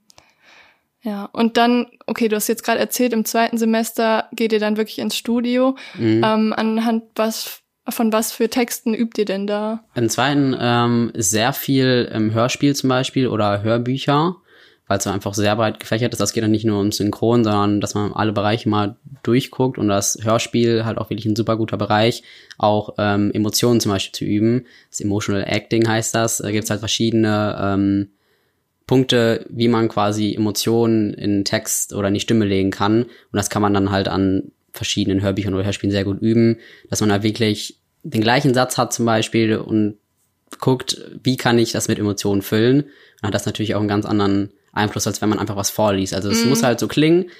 ja, 1.02 1.24
und 1.32 1.56
dann, 1.56 1.86
okay, 2.06 2.28
du 2.28 2.36
hast 2.36 2.48
jetzt 2.48 2.62
gerade 2.62 2.78
erzählt, 2.78 3.12
im 3.12 3.24
zweiten 3.24 3.56
Semester 3.56 4.28
geht 4.32 4.52
ihr 4.52 4.60
dann 4.60 4.76
wirklich 4.76 4.98
ins 4.98 5.16
Studio. 5.16 5.76
Mhm. 5.98 6.22
Ähm, 6.24 6.52
anhand 6.54 7.04
was 7.16 7.62
von 7.88 8.12
was 8.12 8.32
für 8.32 8.48
Texten 8.48 8.94
übt 8.94 9.20
ihr 9.20 9.24
denn 9.24 9.46
da? 9.46 9.82
Im 9.94 10.08
zweiten 10.08 10.54
ähm, 10.58 11.10
sehr 11.16 11.52
viel 11.52 12.10
im 12.12 12.32
Hörspiel 12.32 12.76
zum 12.76 12.88
Beispiel 12.88 13.26
oder 13.28 13.62
Hörbücher, 13.62 14.36
weil 14.86 14.98
es 14.98 15.06
einfach 15.06 15.34
sehr 15.34 15.56
breit 15.56 15.80
gefächert 15.80 16.12
ist. 16.12 16.18
Das 16.18 16.32
geht 16.32 16.44
dann 16.44 16.50
nicht 16.50 16.66
nur 16.66 16.80
um 16.80 16.92
Synchron, 16.92 17.42
sondern 17.42 17.80
dass 17.80 17.94
man 17.94 18.12
alle 18.12 18.32
Bereiche 18.32 18.68
mal 18.68 18.96
durchguckt 19.22 19.78
und 19.78 19.88
das 19.88 20.18
Hörspiel 20.22 20.84
halt 20.84 20.98
auch 20.98 21.10
wirklich 21.10 21.26
ein 21.26 21.36
super 21.36 21.56
guter 21.56 21.78
Bereich, 21.78 22.22
auch 22.58 22.94
ähm, 22.98 23.30
Emotionen 23.32 23.80
zum 23.80 23.92
Beispiel 23.92 24.12
zu 24.12 24.24
üben. 24.24 24.66
Das 24.90 25.00
Emotional 25.00 25.44
Acting 25.44 25.88
heißt 25.88 26.14
das. 26.14 26.38
Da 26.38 26.50
gibt 26.50 26.64
es 26.64 26.70
halt 26.70 26.80
verschiedene 26.80 27.58
ähm, 27.60 28.10
Punkte, 28.90 29.46
wie 29.48 29.68
man 29.68 29.88
quasi 29.88 30.34
Emotionen 30.34 31.14
in 31.14 31.44
Text 31.44 31.94
oder 31.94 32.08
in 32.08 32.14
die 32.14 32.18
Stimme 32.18 32.44
legen 32.44 32.72
kann. 32.72 33.04
Und 33.04 33.12
das 33.30 33.48
kann 33.48 33.62
man 33.62 33.72
dann 33.72 33.92
halt 33.92 34.08
an 34.08 34.50
verschiedenen 34.72 35.22
Hörbüchern 35.22 35.54
oder 35.54 35.64
Hörspielen 35.64 35.92
sehr 35.92 36.02
gut 36.02 36.20
üben, 36.20 36.56
dass 36.88 36.98
man 36.98 37.08
da 37.08 37.22
wirklich 37.22 37.78
den 38.02 38.20
gleichen 38.20 38.52
Satz 38.52 38.78
hat 38.78 38.92
zum 38.92 39.06
Beispiel 39.06 39.54
und 39.58 39.98
guckt, 40.58 41.08
wie 41.22 41.36
kann 41.36 41.56
ich 41.60 41.70
das 41.70 41.86
mit 41.86 42.00
Emotionen 42.00 42.42
füllen. 42.42 42.82
Dann 43.20 43.28
hat 43.28 43.34
das 43.34 43.46
natürlich 43.46 43.76
auch 43.76 43.78
einen 43.78 43.86
ganz 43.86 44.06
anderen 44.06 44.50
Einfluss, 44.72 45.06
als 45.06 45.22
wenn 45.22 45.28
man 45.28 45.38
einfach 45.38 45.54
was 45.54 45.70
vorliest. 45.70 46.12
Also 46.12 46.28
es 46.28 46.44
mm. 46.44 46.48
muss 46.48 46.64
halt 46.64 46.80
so 46.80 46.88
klingen, 46.88 47.30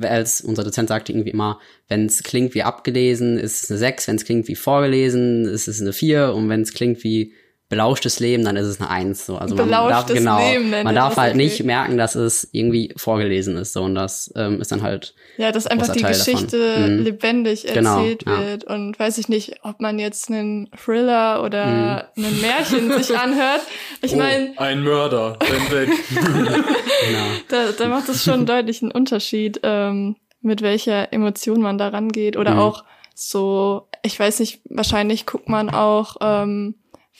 als 0.00 0.40
unser 0.40 0.64
Dozent 0.64 0.88
sagte 0.88 1.12
irgendwie 1.12 1.30
immer, 1.30 1.60
wenn 1.86 2.06
es 2.06 2.24
klingt 2.24 2.56
wie 2.56 2.64
abgelesen, 2.64 3.38
ist 3.38 3.62
es 3.62 3.70
eine 3.70 3.78
6, 3.78 4.08
wenn 4.08 4.16
es 4.16 4.24
klingt 4.24 4.48
wie 4.48 4.56
vorgelesen, 4.56 5.44
ist 5.44 5.68
es 5.68 5.80
eine 5.80 5.92
4 5.92 6.34
und 6.34 6.48
wenn 6.48 6.62
es 6.62 6.74
klingt 6.74 7.04
wie 7.04 7.34
belauschtes 7.72 8.20
Leben, 8.20 8.44
dann 8.44 8.56
ist 8.56 8.66
es 8.66 8.82
eine 8.82 8.90
Eins. 8.90 9.24
So. 9.24 9.38
Also 9.38 9.54
man 9.54 9.70
darf, 9.70 10.04
genau, 10.04 10.38
Leben, 10.38 10.68
man 10.68 10.94
darf 10.94 11.16
halt 11.16 11.30
okay. 11.30 11.42
nicht 11.42 11.64
merken, 11.64 11.96
dass 11.96 12.14
es 12.14 12.46
irgendwie 12.52 12.92
vorgelesen 12.98 13.56
ist. 13.56 13.72
So 13.72 13.82
und 13.82 13.94
das 13.94 14.30
ähm, 14.36 14.60
ist 14.60 14.70
dann 14.72 14.82
halt. 14.82 15.14
Ja, 15.38 15.52
dass 15.52 15.66
einfach 15.66 15.88
die 15.88 16.02
Teil 16.02 16.12
Geschichte 16.12 16.76
mhm. 16.76 16.98
lebendig 16.98 17.62
genau, 17.62 18.00
erzählt 18.00 18.26
genau, 18.26 18.40
wird. 18.40 18.64
Ja. 18.68 18.74
Und 18.74 18.98
weiß 18.98 19.16
ich 19.16 19.30
nicht, 19.30 19.54
ob 19.62 19.80
man 19.80 19.98
jetzt 19.98 20.30
einen 20.30 20.68
Thriller 20.76 21.42
oder 21.42 22.10
mhm. 22.14 22.26
ein 22.26 22.40
Märchen 22.42 22.92
sich 22.92 23.18
anhört. 23.18 23.62
Ich 24.02 24.12
oh, 24.12 24.18
meine. 24.18 24.52
Ein 24.58 24.82
Mörder, 24.82 25.38
renn 25.42 25.72
weg. 25.72 25.88
genau. 26.10 27.24
da, 27.48 27.72
da 27.72 27.88
macht 27.88 28.10
es 28.10 28.22
schon 28.22 28.44
deutlich 28.44 28.82
einen 28.82 28.92
Unterschied, 28.92 29.60
ähm, 29.62 30.16
mit 30.42 30.60
welcher 30.60 31.10
Emotion 31.10 31.62
man 31.62 31.78
da 31.78 31.88
rangeht. 31.88 32.36
Oder 32.36 32.52
mhm. 32.52 32.58
auch 32.58 32.84
so, 33.14 33.88
ich 34.02 34.20
weiß 34.20 34.40
nicht, 34.40 34.60
wahrscheinlich 34.68 35.24
guckt 35.24 35.48
man 35.48 35.70
auch. 35.70 36.16
Ähm, 36.20 36.74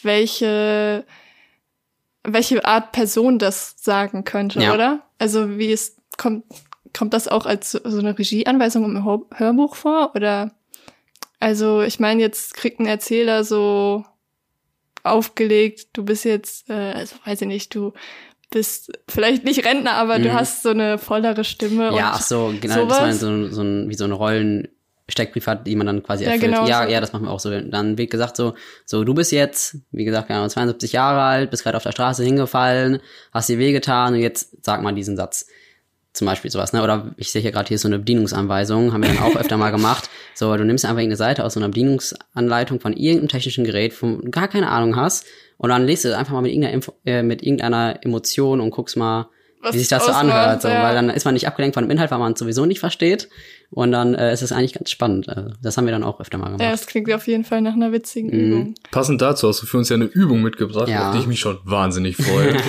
welche, 0.04 1.04
welche 2.24 2.64
Art 2.64 2.92
Person 2.92 3.38
das 3.38 3.74
sagen 3.78 4.24
könnte, 4.24 4.60
ja. 4.60 4.74
oder? 4.74 5.02
Also 5.18 5.58
wie 5.58 5.72
es 5.72 5.96
kommt, 6.16 6.44
kommt 6.92 7.14
das 7.14 7.28
auch 7.28 7.46
als 7.46 7.72
so 7.72 7.98
eine 7.98 8.18
Regieanweisung 8.18 8.84
im 8.84 9.04
Hörbuch 9.04 9.76
vor? 9.76 10.12
Oder 10.14 10.52
also 11.40 11.82
ich 11.82 11.98
meine, 12.00 12.20
jetzt 12.20 12.54
kriegt 12.54 12.80
ein 12.80 12.86
Erzähler 12.86 13.44
so 13.44 14.04
aufgelegt, 15.02 15.88
du 15.94 16.04
bist 16.04 16.24
jetzt, 16.24 16.70
äh, 16.70 16.92
also 16.92 17.16
weiß 17.24 17.42
ich 17.42 17.48
nicht, 17.48 17.74
du 17.74 17.92
bist 18.50 18.92
vielleicht 19.08 19.44
nicht 19.44 19.64
Rentner, 19.64 19.94
aber 19.94 20.18
mhm. 20.18 20.24
du 20.24 20.34
hast 20.34 20.62
so 20.62 20.68
eine 20.68 20.98
vollere 20.98 21.42
Stimme. 21.42 21.96
Ja, 21.96 22.12
ach 22.14 22.22
so, 22.22 22.54
genau, 22.60 22.74
sowas. 22.74 22.98
das 22.98 23.00
war 23.00 23.12
so, 23.12 23.48
so 23.48 23.62
ein, 23.62 23.88
wie 23.88 23.94
so 23.94 24.04
ein 24.04 24.12
Rollen, 24.12 24.68
Steckbrief 25.12 25.46
hat, 25.46 25.66
die 25.66 25.76
man 25.76 25.86
dann 25.86 26.02
quasi 26.02 26.24
erfüllt. 26.24 26.42
Ja, 26.42 26.48
genau 26.48 26.66
ja, 26.66 26.84
so. 26.84 26.90
ja, 26.90 27.00
das 27.00 27.12
machen 27.12 27.26
wir 27.26 27.30
auch 27.30 27.40
so. 27.40 27.50
Dann 27.50 27.98
wird 27.98 28.10
gesagt 28.10 28.36
so, 28.36 28.54
so 28.84 29.04
du 29.04 29.14
bist 29.14 29.32
jetzt, 29.32 29.76
wie 29.92 30.04
gesagt, 30.04 30.28
genau, 30.28 30.46
72 30.46 30.92
Jahre 30.92 31.22
alt, 31.22 31.50
bist 31.50 31.62
gerade 31.62 31.76
auf 31.76 31.82
der 31.82 31.92
Straße 31.92 32.24
hingefallen, 32.24 33.00
hast 33.32 33.48
dir 33.48 33.58
wehgetan 33.58 34.14
und 34.14 34.20
jetzt 34.20 34.64
sag 34.64 34.82
mal 34.82 34.92
diesen 34.92 35.16
Satz. 35.16 35.46
Zum 36.14 36.26
Beispiel 36.26 36.50
sowas, 36.50 36.74
ne? 36.74 36.82
Oder 36.82 37.14
ich 37.16 37.32
sehe 37.32 37.40
hier 37.40 37.52
gerade 37.52 37.68
hier 37.68 37.78
so 37.78 37.88
eine 37.88 37.98
Bedienungsanweisung, 37.98 38.92
haben 38.92 39.02
wir 39.02 39.08
dann 39.08 39.22
auch 39.22 39.34
öfter 39.34 39.56
mal 39.56 39.70
gemacht. 39.70 40.10
So, 40.34 40.54
du 40.56 40.64
nimmst 40.64 40.84
einfach 40.84 40.98
irgendeine 40.98 41.16
Seite 41.16 41.42
aus 41.42 41.54
so 41.54 41.60
einer 41.60 41.68
Bedienungsanleitung 41.68 42.80
von 42.80 42.92
irgendeinem 42.92 43.28
technischen 43.28 43.64
Gerät, 43.64 43.94
von 43.94 44.20
du 44.20 44.30
gar 44.30 44.48
keine 44.48 44.68
Ahnung 44.68 44.96
hast, 44.96 45.24
und 45.56 45.68
dann 45.68 45.86
lest 45.86 46.04
du 46.04 46.16
einfach 46.16 46.32
mal 46.32 46.42
mit 46.42 46.50
irgendeiner, 46.50 46.74
Info, 46.74 46.92
äh, 47.06 47.22
mit 47.22 47.42
irgendeiner 47.42 48.00
Emotion 48.02 48.60
und 48.60 48.70
guckst 48.70 48.96
mal, 48.96 49.30
Was 49.62 49.74
wie 49.74 49.78
sich 49.78 49.88
das 49.88 50.06
so 50.06 50.12
anhört, 50.12 50.60
so, 50.62 50.68
ja. 50.68 50.82
weil 50.82 50.94
dann 50.94 51.08
ist 51.08 51.24
man 51.24 51.34
nicht 51.34 51.46
abgelenkt 51.46 51.74
von 51.74 51.84
dem 51.84 51.90
Inhalt, 51.90 52.10
weil 52.10 52.18
man 52.18 52.32
es 52.32 52.38
sowieso 52.40 52.66
nicht 52.66 52.80
versteht. 52.80 53.28
Und 53.70 53.92
dann 53.92 54.14
äh, 54.14 54.32
ist 54.32 54.42
es 54.42 54.52
eigentlich 54.52 54.74
ganz 54.74 54.90
spannend. 54.90 55.28
Äh, 55.28 55.50
das 55.62 55.76
haben 55.76 55.86
wir 55.86 55.92
dann 55.92 56.02
auch 56.04 56.20
öfter 56.20 56.36
mal 56.36 56.46
gemacht. 56.46 56.60
Ja, 56.60 56.72
das 56.72 56.86
klingt 56.86 57.10
auf 57.12 57.26
jeden 57.26 57.44
Fall 57.44 57.62
nach 57.62 57.72
einer 57.74 57.92
witzigen 57.92 58.28
Mhm. 58.30 58.50
Übung. 58.52 58.74
Passend 58.90 59.22
dazu 59.22 59.48
hast 59.48 59.62
du 59.62 59.66
für 59.66 59.78
uns 59.78 59.88
ja 59.88 59.94
eine 59.96 60.04
Übung 60.06 60.42
mitgebracht, 60.42 60.88
Ja. 60.88 61.08
auf 61.08 61.14
die 61.14 61.20
ich 61.20 61.26
mich 61.26 61.40
schon 61.40 61.58
wahnsinnig 61.64 62.16
freue. 62.16 62.56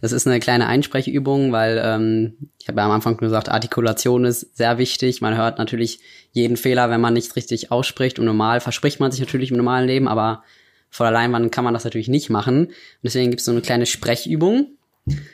Das 0.00 0.12
ist 0.12 0.26
eine 0.26 0.38
kleine 0.38 0.66
Einsprechübung, 0.68 1.50
weil 1.50 1.80
ähm, 1.84 2.50
ich 2.60 2.68
habe 2.68 2.78
ja 2.80 2.86
am 2.86 2.92
Anfang 2.92 3.16
gesagt, 3.16 3.48
Artikulation 3.48 4.24
ist 4.24 4.56
sehr 4.56 4.78
wichtig. 4.78 5.20
Man 5.20 5.36
hört 5.36 5.58
natürlich 5.58 5.98
jeden 6.32 6.56
Fehler, 6.56 6.88
wenn 6.90 7.00
man 7.00 7.14
nicht 7.14 7.34
richtig 7.34 7.72
ausspricht. 7.72 8.18
Und 8.18 8.26
normal 8.26 8.60
verspricht 8.60 9.00
man 9.00 9.10
sich 9.10 9.20
natürlich 9.20 9.50
im 9.50 9.56
normalen 9.56 9.86
Leben, 9.86 10.06
aber 10.06 10.44
vor 10.90 11.06
der 11.06 11.12
Leinwand 11.12 11.50
kann 11.50 11.64
man 11.64 11.74
das 11.74 11.82
natürlich 11.84 12.08
nicht 12.08 12.30
machen. 12.30 12.66
Und 12.66 12.74
deswegen 13.02 13.30
gibt 13.30 13.40
es 13.40 13.46
so 13.46 13.52
eine 13.52 13.60
kleine 13.62 13.86
Sprechübung. 13.86 14.75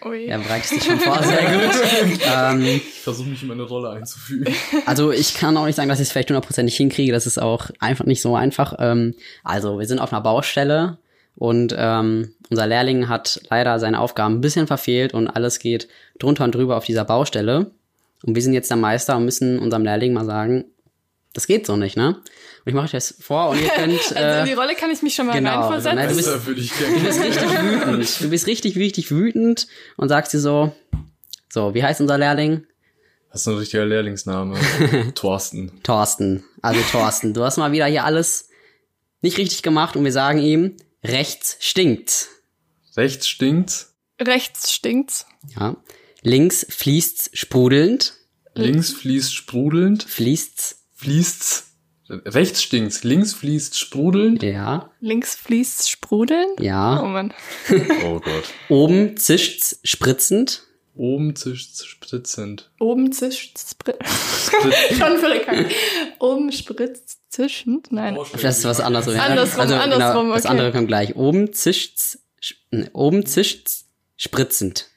Ui. 0.05 0.29
Ja, 0.29 0.37
bereitest 0.37 0.73
dich 0.73 0.85
schon 0.85 1.01
vor, 1.01 1.23
sehr 1.23 1.43
gut. 1.43 2.21
ähm, 2.27 2.63
ich 2.63 2.83
versuche 2.83 3.29
mich 3.29 3.41
in 3.41 3.49
meine 3.49 3.63
Rolle 3.63 3.91
einzufügen. 3.91 4.55
also 4.87 5.13
ich 5.13 5.35
kann 5.35 5.57
auch 5.57 5.65
nicht 5.65 5.77
sagen, 5.77 5.89
dass 5.89 5.99
ich 5.99 6.09
es 6.09 6.13
vielleicht 6.13 6.29
hundertprozentig 6.29 6.77
hinkriege. 6.77 7.13
Das 7.13 7.27
ist 7.27 7.39
auch 7.39 7.71
einfach 7.79 8.05
nicht 8.05 8.21
so 8.21 8.37
einfach. 8.37 8.75
Ähm, 8.79 9.15
also 9.45 9.79
wir 9.79 9.87
sind 9.87 9.99
auf 9.99 10.13
einer 10.13 10.21
Baustelle 10.21 10.99
und 11.37 11.75
ähm, 11.79 12.35
unser 12.51 12.67
Lehrling 12.67 13.09
hat 13.09 13.41
leider 13.49 13.79
seine 13.79 14.01
Aufgaben 14.01 14.37
ein 14.37 14.41
bisschen 14.43 14.67
verfehlt 14.67 15.15
und 15.15 15.29
alles 15.29 15.59
geht 15.59 15.89
drunter 16.19 16.45
und 16.45 16.55
drüber 16.55 16.77
auf 16.77 16.85
dieser 16.85 17.07
Baustelle. 17.07 17.71
Und 18.25 18.35
wir 18.35 18.43
sind 18.43 18.53
jetzt 18.53 18.71
der 18.71 18.77
Meister 18.77 19.17
und 19.17 19.25
müssen 19.25 19.59
unserem 19.59 19.85
Lehrling 19.85 20.13
mal 20.13 20.27
sagen, 20.27 20.67
das 21.33 21.47
geht 21.47 21.67
so 21.67 21.77
nicht, 21.77 21.97
ne? 21.97 22.19
Und 22.65 22.69
ich 22.69 22.75
mache 22.75 22.85
euch 22.85 22.91
das 22.93 23.15
vor 23.21 23.51
und 23.51 23.61
ihr 23.61 23.69
könnt. 23.77 23.99
Also 23.99 24.15
in 24.15 24.23
Äh, 24.23 24.45
die 24.47 24.53
Rolle 24.53 24.75
kann 24.75 24.91
ich 24.91 25.03
mich 25.03 25.15
schon 25.15 25.27
mal 25.27 25.33
genau, 25.35 25.69
also, 25.69 25.89
reinversetzen. 25.89 25.97
ne, 25.97 26.09
du 26.09 26.55
bist- 26.55 26.89
du 26.97 27.05
bist 27.05 27.21
richtig 27.21 27.51
wütend. 27.63 28.21
Du 28.21 28.31
bist 28.31 28.47
richtig, 28.47 28.77
richtig 28.77 29.11
wütend 29.11 29.67
und 29.97 30.09
sagst 30.09 30.33
dir 30.33 30.39
so, 30.41 30.73
so, 31.49 31.75
wie 31.75 31.83
heißt 31.83 32.01
unser 32.01 32.19
Lehrling? 32.19 32.67
Das 33.33 33.41
ist 33.43 33.49
ein 33.49 33.57
richtiger 33.57 33.87
Lehrlingsname. 33.87 34.59
Thorsten. 35.15 35.81
Thorsten. 35.83 36.45
Also 36.61 36.81
Thorsten, 36.93 37.33
du 37.35 37.43
hast 37.43 37.57
mal 37.57 37.73
wieder 37.73 37.87
hier 37.87 38.05
alles 38.05 38.49
nicht 39.23 39.39
richtig 39.39 39.63
gemacht 39.63 39.97
und 39.97 40.05
wir 40.05 40.13
sagen 40.13 40.39
ihm, 40.39 40.77
rechts 41.03 41.57
stinkt. 41.61 42.29
Rechts 42.97 43.27
stinkt's, 43.29 43.95
Rechts 44.21 44.73
stinkt's. 44.73 45.27
Ja. 45.59 45.77
Links 46.23 46.65
fließt's 46.69 47.31
sprudelnd. 47.33 48.15
links 48.55 48.93
fließt 48.93 49.35
sprudelnd, 49.35 50.03
Fließt's. 50.05 50.83
fließt's. 50.95 51.72
Rechts 52.09 52.63
stinkt's, 52.63 53.05
links 53.05 53.33
fließt 53.33 53.79
sprudelnd. 53.79 54.43
Ja. 54.43 54.91
Links 55.01 55.35
fließt's 55.37 55.89
sprudelnd. 55.89 56.61
Oh 56.61 56.63
Ja. 56.63 57.03
Mann. 57.03 57.33
Oh 58.05 58.21
Gott. 58.21 58.45
Oben 58.69 59.17
zischt's 59.17 59.79
spritzend. 59.85 60.65
Oben 60.95 61.35
zischt's 61.37 61.87
spritzend. 61.87 62.71
Oben 62.79 63.13
zischt's 63.13 63.75
spri- 63.75 63.97
Schon 64.99 65.19
verreckt. 65.19 65.75
Oben 66.19 66.53
spritzt 66.53 67.19
zischend. 67.31 67.91
Nein. 67.93 68.19
Das 68.43 68.59
ist 68.59 68.65
was 68.65 68.81
anderes. 68.81 69.07
Andersrum, 69.09 69.61
also, 69.61 69.75
andersrum, 69.77 70.23
Genau, 70.25 70.35
das 70.35 70.45
okay. 70.45 70.51
andere 70.51 70.73
kommt 70.73 70.89
gleich. 70.89 71.17
Oben 71.17 71.53
zischt's, 71.55 72.19
sch- 72.43 72.91
oben 72.93 73.25
zischt's 73.25 73.87
spritzend. 74.17 74.91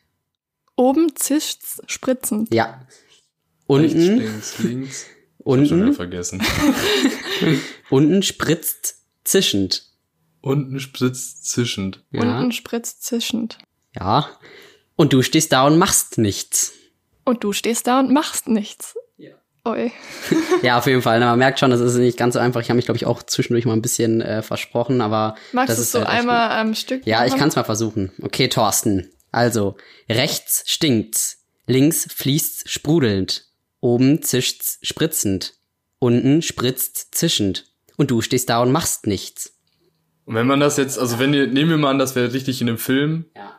Oben 0.75 1.15
zischt's 1.15 1.81
spritzend. 1.87 2.53
Ja. 2.53 2.81
Rechts 3.69 3.93
Unten, 3.95 4.19
stinkt's, 4.19 4.59
links. 4.59 5.05
Schon 5.45 5.63
wieder 5.63 5.75
unten, 5.75 5.93
vergessen. 5.93 6.43
unten 7.89 8.23
spritzt 8.23 8.95
zischend. 9.23 9.83
Unten 10.41 10.79
spritzt 10.79 11.45
zischend. 11.45 12.03
Ja. 12.11 12.21
Unten 12.21 12.51
spritzt 12.51 13.03
zischend. 13.03 13.59
Ja. 13.95 14.27
Und 14.95 15.13
du 15.13 15.21
stehst 15.21 15.51
da 15.51 15.65
und 15.67 15.77
machst 15.77 16.17
nichts. 16.17 16.73
Und 17.25 17.43
du 17.43 17.53
stehst 17.53 17.87
da 17.87 17.99
und 17.99 18.11
machst 18.11 18.47
nichts. 18.47 18.95
Ja. 19.17 19.33
Oi. 19.65 19.91
Ja, 20.61 20.77
auf 20.79 20.87
jeden 20.87 21.01
Fall. 21.01 21.19
Man 21.19 21.37
merkt 21.37 21.59
schon, 21.59 21.69
das 21.69 21.79
ist 21.79 21.95
nicht 21.95 22.17
ganz 22.17 22.33
so 22.33 22.39
einfach. 22.39 22.61
Ich 22.61 22.69
habe 22.69 22.77
mich, 22.77 22.85
glaube 22.85 22.97
ich, 22.97 23.05
auch 23.05 23.21
zwischendurch 23.21 23.65
mal 23.65 23.73
ein 23.73 23.81
bisschen 23.81 24.21
äh, 24.21 24.41
versprochen, 24.41 25.01
aber 25.01 25.35
Magst 25.51 25.69
das 25.69 25.77
du 25.77 25.81
ist 25.81 25.87
es 25.87 25.91
so 25.91 25.99
halt 25.99 26.09
einmal 26.09 26.51
am 26.51 26.73
Stück 26.73 27.05
Ja, 27.05 27.25
ich 27.25 27.35
kann 27.35 27.49
es 27.49 27.55
mal 27.55 27.63
versuchen. 27.63 28.11
Okay, 28.21 28.47
Thorsten. 28.47 29.11
Also, 29.31 29.75
rechts 30.09 30.63
stinkt's, 30.65 31.43
links 31.67 32.07
fließt's 32.11 32.71
sprudelnd, 32.71 33.45
oben 33.85 34.21
zischt's 34.23 34.79
spritzend, 34.81 35.53
unten 35.99 36.41
spritzt 36.41 37.13
zischend. 37.15 37.67
Und 37.97 38.09
du 38.11 38.21
stehst 38.21 38.49
da 38.49 38.61
und 38.61 38.71
machst 38.71 39.05
nichts. 39.07 39.53
Und 40.25 40.33
wenn 40.35 40.47
man 40.47 40.59
das 40.59 40.75
jetzt, 40.77 40.97
also 40.99 41.19
wenn 41.19 41.33
ihr, 41.33 41.45
nehmen 41.47 41.69
wir 41.69 41.77
mal 41.77 41.91
an, 41.91 41.99
das 41.99 42.15
wäre 42.15 42.33
richtig 42.33 42.59
in 42.61 42.67
einem 42.67 42.79
Film, 42.79 43.25
Ja. 43.37 43.51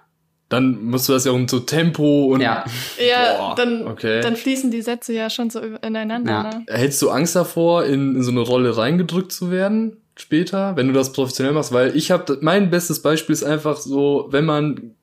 dann 0.48 0.82
musst 0.82 1.08
du 1.08 1.12
das 1.12 1.24
ja 1.24 1.30
um 1.30 1.46
so 1.46 1.60
Tempo 1.60 2.24
und 2.26 2.40
Ja. 2.40 2.64
Ja, 2.98 3.36
Boah, 3.38 3.54
dann, 3.54 3.86
okay. 3.86 4.20
dann 4.20 4.34
fließen 4.36 4.70
die 4.72 4.82
Sätze 4.82 5.12
ja 5.12 5.30
schon 5.30 5.48
so 5.48 5.60
ineinander. 5.60 6.30
Ja. 6.32 6.42
Ne? 6.42 6.64
Hättest 6.68 7.00
du 7.02 7.10
Angst 7.10 7.36
davor, 7.36 7.84
in, 7.84 8.16
in 8.16 8.22
so 8.24 8.32
eine 8.32 8.40
Rolle 8.40 8.76
reingedrückt 8.76 9.30
zu 9.32 9.50
werden 9.52 9.98
später, 10.16 10.74
wenn 10.76 10.88
du 10.88 10.92
das 10.92 11.12
professionell 11.12 11.52
machst? 11.54 11.72
Weil 11.72 11.96
ich 11.96 12.10
habe, 12.10 12.38
mein 12.42 12.68
bestes 12.70 13.00
Beispiel 13.00 13.32
ist 13.32 13.44
einfach 13.44 13.76
so, 13.76 14.26
wenn 14.30 14.44
man 14.44 14.95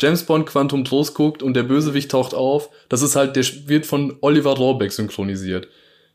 James 0.00 0.24
Bond 0.24 0.46
Quantum 0.46 0.84
Trost 0.84 1.14
guckt 1.14 1.42
und 1.42 1.54
der 1.54 1.62
Bösewicht 1.62 2.10
taucht 2.10 2.34
auf, 2.34 2.70
das 2.88 3.02
ist 3.02 3.16
halt, 3.16 3.36
der 3.36 3.44
wird 3.66 3.86
von 3.86 4.16
Oliver 4.20 4.56
Rohrbeck 4.56 4.92
synchronisiert. 4.92 5.68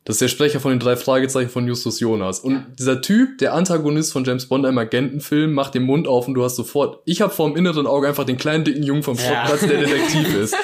Das 0.04 0.16
ist 0.16 0.22
der 0.22 0.28
Sprecher 0.30 0.60
von 0.60 0.72
den 0.72 0.80
drei 0.80 0.96
Fragezeichen 0.96 1.50
von 1.52 1.68
Justus 1.68 2.00
Jonas. 2.00 2.40
Und 2.40 2.66
dieser 2.80 3.02
Typ, 3.02 3.38
der 3.38 3.54
Antagonist 3.54 4.12
von 4.12 4.24
James 4.24 4.48
Bond, 4.48 4.66
einem 4.66 4.80
Agentenfilm, 4.80 5.54
macht 5.54 5.76
den 5.76 5.84
Mund 5.84 6.08
auf 6.08 6.28
und 6.28 6.34
du 6.34 6.44
hast 6.44 6.56
sofort, 6.56 7.02
ich 7.06 7.22
habe 7.22 7.32
vor 7.32 7.48
dem 7.48 7.56
inneren 7.56 7.86
Auge 7.86 8.08
einfach 8.08 8.24
den 8.24 8.38
kleinen 8.38 8.64
dicken 8.64 8.82
Jungen 8.82 9.04
vom 9.04 9.16
Ja. 9.18 9.46
Schrottplatz, 9.46 9.60
der 9.62 9.80
Detektiv 9.80 10.36
ist. 10.42 10.56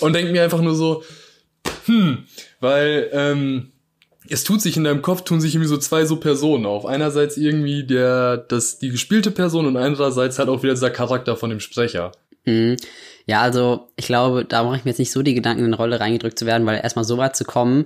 Und 0.00 0.14
denk 0.14 0.32
mir 0.32 0.42
einfach 0.42 0.62
nur 0.62 0.74
so, 0.74 1.02
hm, 1.84 2.24
weil 2.60 3.10
ähm, 3.12 3.72
es 4.30 4.44
tut 4.44 4.62
sich 4.62 4.78
in 4.78 4.84
deinem 4.84 5.02
Kopf, 5.02 5.22
tun 5.22 5.42
sich 5.42 5.54
irgendwie 5.54 5.68
so 5.68 5.76
zwei 5.76 6.06
so 6.06 6.16
Personen 6.16 6.64
auf. 6.64 6.86
Einerseits 6.86 7.36
irgendwie 7.36 7.84
der, 7.84 8.38
das, 8.38 8.78
die 8.78 8.88
gespielte 8.88 9.30
Person 9.30 9.66
und 9.66 9.76
andererseits 9.76 10.38
halt 10.38 10.48
auch 10.48 10.62
wieder 10.62 10.72
dieser 10.72 10.90
Charakter 10.90 11.36
von 11.36 11.50
dem 11.50 11.60
Sprecher. 11.60 12.12
Mhm. 12.46 12.76
Ja, 13.26 13.42
also 13.42 13.88
ich 13.96 14.06
glaube, 14.06 14.44
da 14.44 14.62
mache 14.62 14.76
ich 14.76 14.84
mir 14.84 14.92
jetzt 14.92 14.98
nicht 14.98 15.10
so 15.10 15.22
die 15.22 15.34
Gedanken, 15.34 15.60
in 15.60 15.66
eine 15.66 15.76
Rolle 15.76 16.00
reingedrückt 16.00 16.38
zu 16.38 16.46
werden, 16.46 16.66
weil 16.66 16.80
erstmal 16.80 17.04
so 17.04 17.18
weit 17.18 17.36
zu 17.36 17.44
kommen, 17.44 17.84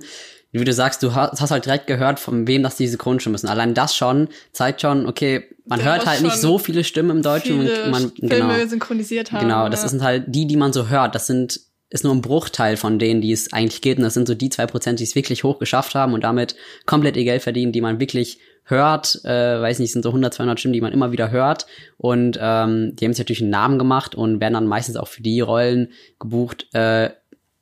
wie 0.51 0.63
du 0.63 0.73
sagst, 0.73 1.01
du 1.01 1.15
hast, 1.15 1.39
hast 1.39 1.51
halt 1.51 1.65
direkt 1.65 1.87
gehört, 1.87 2.19
von 2.19 2.45
wem 2.45 2.61
das 2.61 2.75
die 2.75 2.87
Synchronstimme 2.87 3.33
müssen. 3.33 3.47
Allein 3.47 3.73
das 3.73 3.95
schon 3.95 4.27
zeigt 4.51 4.81
schon, 4.81 5.07
okay, 5.07 5.45
man 5.65 5.79
Ja, 5.79 5.85
hört 5.85 6.05
halt 6.05 6.21
nicht 6.21 6.33
schon 6.33 6.41
so 6.41 6.57
viele 6.57 6.83
Stimmen 6.83 7.09
im 7.17 7.21
Deutschen 7.21 7.61
Viele 7.61 7.83
und 7.85 7.91
man 7.91 8.11
Filme 8.11 8.55
genau. 8.55 8.67
synchronisiert 8.67 9.31
haben. 9.31 9.47
Genau, 9.47 9.69
das 9.69 9.83
ja. 9.83 9.89
sind 9.89 10.03
halt 10.03 10.25
die, 10.27 10.47
die 10.47 10.57
man 10.57 10.73
so 10.73 10.89
hört. 10.89 11.15
Das 11.15 11.27
sind 11.27 11.61
ist 11.91 12.05
nur 12.05 12.15
ein 12.15 12.21
Bruchteil 12.21 12.77
von 12.77 12.99
denen, 12.99 13.19
die 13.19 13.33
es 13.33 13.51
eigentlich 13.51 13.81
geht. 13.81 13.97
Und 13.97 14.05
das 14.05 14.13
sind 14.13 14.25
so 14.25 14.33
die 14.33 14.49
zwei 14.49 14.65
Prozent, 14.65 14.99
die 14.99 15.03
es 15.03 15.13
wirklich 15.13 15.43
hoch 15.43 15.59
geschafft 15.59 15.93
haben 15.93 16.13
und 16.13 16.23
damit 16.23 16.55
komplett 16.85 17.17
ihr 17.17 17.25
Geld 17.25 17.41
verdienen, 17.41 17.73
die 17.73 17.81
man 17.81 17.99
wirklich 17.99 18.39
hört. 18.71 19.23
Äh, 19.23 19.61
weiß 19.61 19.79
nicht, 19.79 19.91
sind 19.91 20.03
so 20.03 20.09
100, 20.09 20.33
200 20.33 20.59
Stimmen, 20.59 20.73
die 20.73 20.81
man 20.81 20.93
immer 20.93 21.11
wieder 21.11 21.29
hört. 21.29 21.67
Und 21.97 22.39
ähm, 22.41 22.95
die 22.95 23.05
haben 23.05 23.13
sich 23.13 23.19
natürlich 23.19 23.41
einen 23.41 23.51
Namen 23.51 23.77
gemacht 23.77 24.15
und 24.15 24.39
werden 24.41 24.55
dann 24.55 24.67
meistens 24.67 24.95
auch 24.95 25.07
für 25.07 25.21
die 25.21 25.41
Rollen 25.41 25.91
gebucht, 26.19 26.67
äh, 26.73 27.11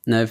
ne, 0.06 0.30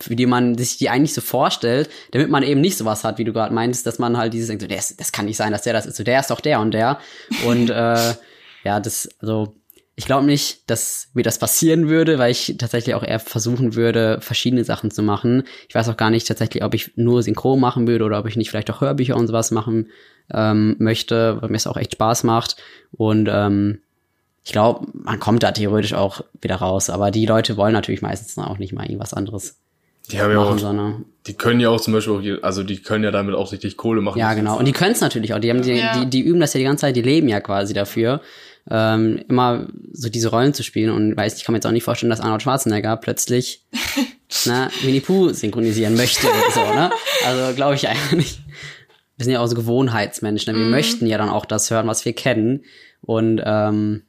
für 0.00 0.16
die 0.16 0.26
man 0.26 0.56
sich 0.56 0.76
die 0.76 0.90
eigentlich 0.90 1.14
so 1.14 1.20
vorstellt, 1.20 1.88
damit 2.12 2.28
man 2.28 2.42
eben 2.42 2.60
nicht 2.60 2.76
sowas 2.76 3.04
hat, 3.04 3.18
wie 3.18 3.24
du 3.24 3.32
gerade 3.32 3.54
meinst, 3.54 3.86
dass 3.86 3.98
man 3.98 4.16
halt 4.16 4.34
dieses 4.34 4.48
denkt, 4.48 4.62
so, 4.62 4.68
der 4.68 4.76
das 4.76 5.12
kann 5.12 5.26
nicht 5.26 5.36
sein, 5.36 5.52
dass 5.52 5.62
der 5.62 5.72
das 5.72 5.86
ist, 5.86 5.96
so 5.96 6.04
der 6.04 6.20
ist 6.20 6.30
doch 6.30 6.40
der 6.40 6.60
und 6.60 6.72
der. 6.72 6.98
Und 7.46 7.70
äh, 7.70 8.14
ja, 8.64 8.80
das, 8.80 9.08
also 9.20 9.54
ich 9.96 10.06
glaube 10.06 10.26
nicht, 10.26 10.68
dass 10.68 11.08
mir 11.14 11.22
das 11.22 11.38
passieren 11.38 11.88
würde, 11.88 12.18
weil 12.18 12.32
ich 12.32 12.56
tatsächlich 12.58 12.94
auch 12.96 13.04
eher 13.04 13.20
versuchen 13.20 13.74
würde, 13.76 14.18
verschiedene 14.20 14.64
Sachen 14.64 14.90
zu 14.90 15.02
machen. 15.02 15.44
Ich 15.68 15.74
weiß 15.74 15.88
auch 15.88 15.96
gar 15.96 16.10
nicht 16.10 16.26
tatsächlich, 16.26 16.64
ob 16.64 16.74
ich 16.74 16.92
nur 16.96 17.22
Synchron 17.22 17.60
machen 17.60 17.86
würde 17.86 18.04
oder 18.04 18.18
ob 18.18 18.26
ich 18.26 18.36
nicht 18.36 18.50
vielleicht 18.50 18.70
auch 18.70 18.80
Hörbücher 18.80 19.16
und 19.16 19.28
sowas 19.28 19.52
machen 19.52 19.88
ähm, 20.32 20.74
möchte, 20.78 21.40
weil 21.40 21.50
mir 21.50 21.56
es 21.56 21.66
auch 21.68 21.76
echt 21.76 21.92
Spaß 21.92 22.24
macht. 22.24 22.56
Und 22.92 23.28
ähm, 23.30 23.80
ich 24.44 24.52
glaube, 24.52 24.86
man 24.92 25.20
kommt 25.20 25.42
da 25.44 25.52
theoretisch 25.52 25.94
auch 25.94 26.22
wieder 26.40 26.56
raus. 26.56 26.90
Aber 26.90 27.10
die 27.10 27.26
Leute 27.26 27.56
wollen 27.56 27.72
natürlich 27.72 28.02
meistens 28.02 28.36
auch 28.36 28.58
nicht 28.58 28.72
mal 28.72 28.84
irgendwas 28.84 29.14
anderes 29.14 29.58
Die 30.10 30.20
haben 30.20 30.32
ja 30.32 30.38
machen, 30.38 30.54
auch, 30.54 30.58
sondern 30.58 31.04
die 31.26 31.34
können 31.34 31.60
ja 31.60 31.70
auch 31.70 31.80
zum 31.80 31.94
Beispiel 31.94 32.38
auch, 32.40 32.42
also 32.44 32.64
die 32.64 32.82
können 32.82 33.04
ja 33.04 33.10
damit 33.10 33.34
auch 33.34 33.52
richtig 33.52 33.76
Kohle 33.76 34.00
machen. 34.02 34.18
Ja, 34.18 34.34
genau. 34.34 34.58
Und 34.58 34.66
die 34.66 34.72
können 34.72 34.92
es 34.92 35.00
natürlich 35.00 35.32
auch. 35.34 35.38
Die, 35.38 35.50
haben 35.50 35.62
die, 35.62 35.72
Ja. 35.72 36.00
die, 36.00 36.10
die 36.10 36.20
üben 36.20 36.40
das 36.40 36.52
ja 36.52 36.58
die 36.58 36.64
ganze 36.64 36.82
Zeit, 36.82 36.96
die 36.96 37.02
leben 37.02 37.28
ja 37.28 37.40
quasi 37.40 37.72
dafür, 37.72 38.20
ähm, 38.70 39.22
immer 39.28 39.68
so 39.92 40.08
diese 40.08 40.28
Rollen 40.30 40.54
zu 40.54 40.62
spielen. 40.62 40.90
Und 40.90 41.16
weiß, 41.16 41.36
ich 41.36 41.44
kann 41.44 41.52
mir 41.52 41.58
jetzt 41.58 41.66
auch 41.66 41.72
nicht 41.72 41.84
vorstellen, 41.84 42.10
dass 42.10 42.20
Arnold 42.20 42.42
Schwarzenegger 42.42 42.96
plötzlich 42.96 43.66
ne, 44.46 44.70
Winnie 44.82 45.00
Pooh 45.00 45.32
synchronisieren 45.32 45.96
möchte. 45.96 46.26
so, 46.54 46.60
ne? 46.60 46.90
Also 47.26 47.54
glaube 47.54 47.74
ich 47.74 47.88
einfach 47.88 48.16
nicht. 48.16 48.40
Wir 49.16 49.24
sind 49.24 49.32
ja 49.32 49.40
auch 49.40 49.46
so 49.46 49.54
Gewohnheitsmenschen. 49.54 50.52
Ne? 50.52 50.58
Wir 50.58 50.66
möchten 50.66 51.06
ja 51.06 51.18
dann 51.18 51.28
auch 51.28 51.46
das 51.46 51.70
hören, 51.70 51.86
was 51.86 52.04
wir 52.04 52.14
kennen. 52.14 52.64
Und 53.00 53.40
ähm, 53.44 54.02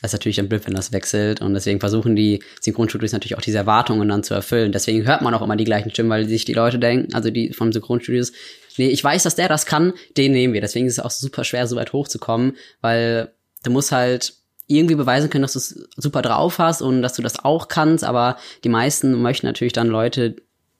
Das 0.00 0.10
ist 0.10 0.14
natürlich 0.14 0.36
dann 0.36 0.48
blöd, 0.48 0.66
wenn 0.66 0.74
das 0.74 0.92
wechselt. 0.92 1.40
Und 1.40 1.54
deswegen 1.54 1.80
versuchen 1.80 2.16
die 2.16 2.42
Synchronstudios 2.60 3.12
natürlich 3.12 3.36
auch 3.36 3.42
diese 3.42 3.58
Erwartungen 3.58 4.08
dann 4.08 4.22
zu 4.22 4.34
erfüllen. 4.34 4.72
Deswegen 4.72 5.06
hört 5.06 5.22
man 5.22 5.34
auch 5.34 5.42
immer 5.42 5.56
die 5.56 5.64
gleichen 5.64 5.90
Stimmen, 5.90 6.10
weil 6.10 6.26
sich 6.28 6.44
die 6.44 6.54
Leute 6.54 6.78
denken, 6.78 7.14
also 7.14 7.30
die 7.30 7.52
vom 7.52 7.72
Synchronstudios, 7.72 8.32
nee, 8.78 8.88
ich 8.88 9.04
weiß, 9.04 9.24
dass 9.24 9.36
der 9.36 9.48
das 9.48 9.66
kann, 9.66 9.92
den 10.16 10.32
nehmen 10.32 10.54
wir. 10.54 10.60
Deswegen 10.60 10.86
ist 10.86 10.94
es 10.94 11.04
auch 11.04 11.10
super 11.10 11.44
schwer, 11.44 11.66
so 11.66 11.76
weit 11.76 11.92
hochzukommen, 11.92 12.56
weil 12.80 13.32
du 13.62 13.70
musst 13.70 13.92
halt 13.92 14.34
irgendwie 14.66 14.94
beweisen 14.94 15.30
können, 15.30 15.42
dass 15.42 15.54
du 15.54 15.58
es 15.58 15.88
super 15.96 16.22
drauf 16.22 16.58
hast 16.58 16.82
und 16.82 17.02
dass 17.02 17.14
du 17.14 17.22
das 17.22 17.42
auch 17.44 17.68
kannst, 17.68 18.04
aber 18.04 18.36
die 18.64 18.68
meisten 18.68 19.20
möchten 19.20 19.46
natürlich 19.46 19.72
dann 19.72 19.88
Leute, 19.88 20.36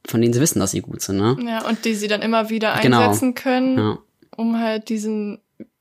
von 0.07 0.21
denen 0.21 0.35
sie 0.35 0.41
wissen, 0.41 0.61
dass 0.61 0.73
sie 0.73 0.83
gut 0.83 1.01
sind, 1.01 1.17
ne? 1.17 1.37
Ja, 1.45 1.67
und 1.67 1.85
die 1.85 1.95
sie 1.95 2.09
dann 2.09 2.23
immer 2.23 2.51
wieder 2.51 2.79
genau. 2.83 3.01
einsetzen 3.01 3.35
genau. 3.35 3.43
können, 3.43 3.79
ja. 3.79 3.99
um 4.37 4.61
halt 4.61 4.91
diesen 4.91 5.41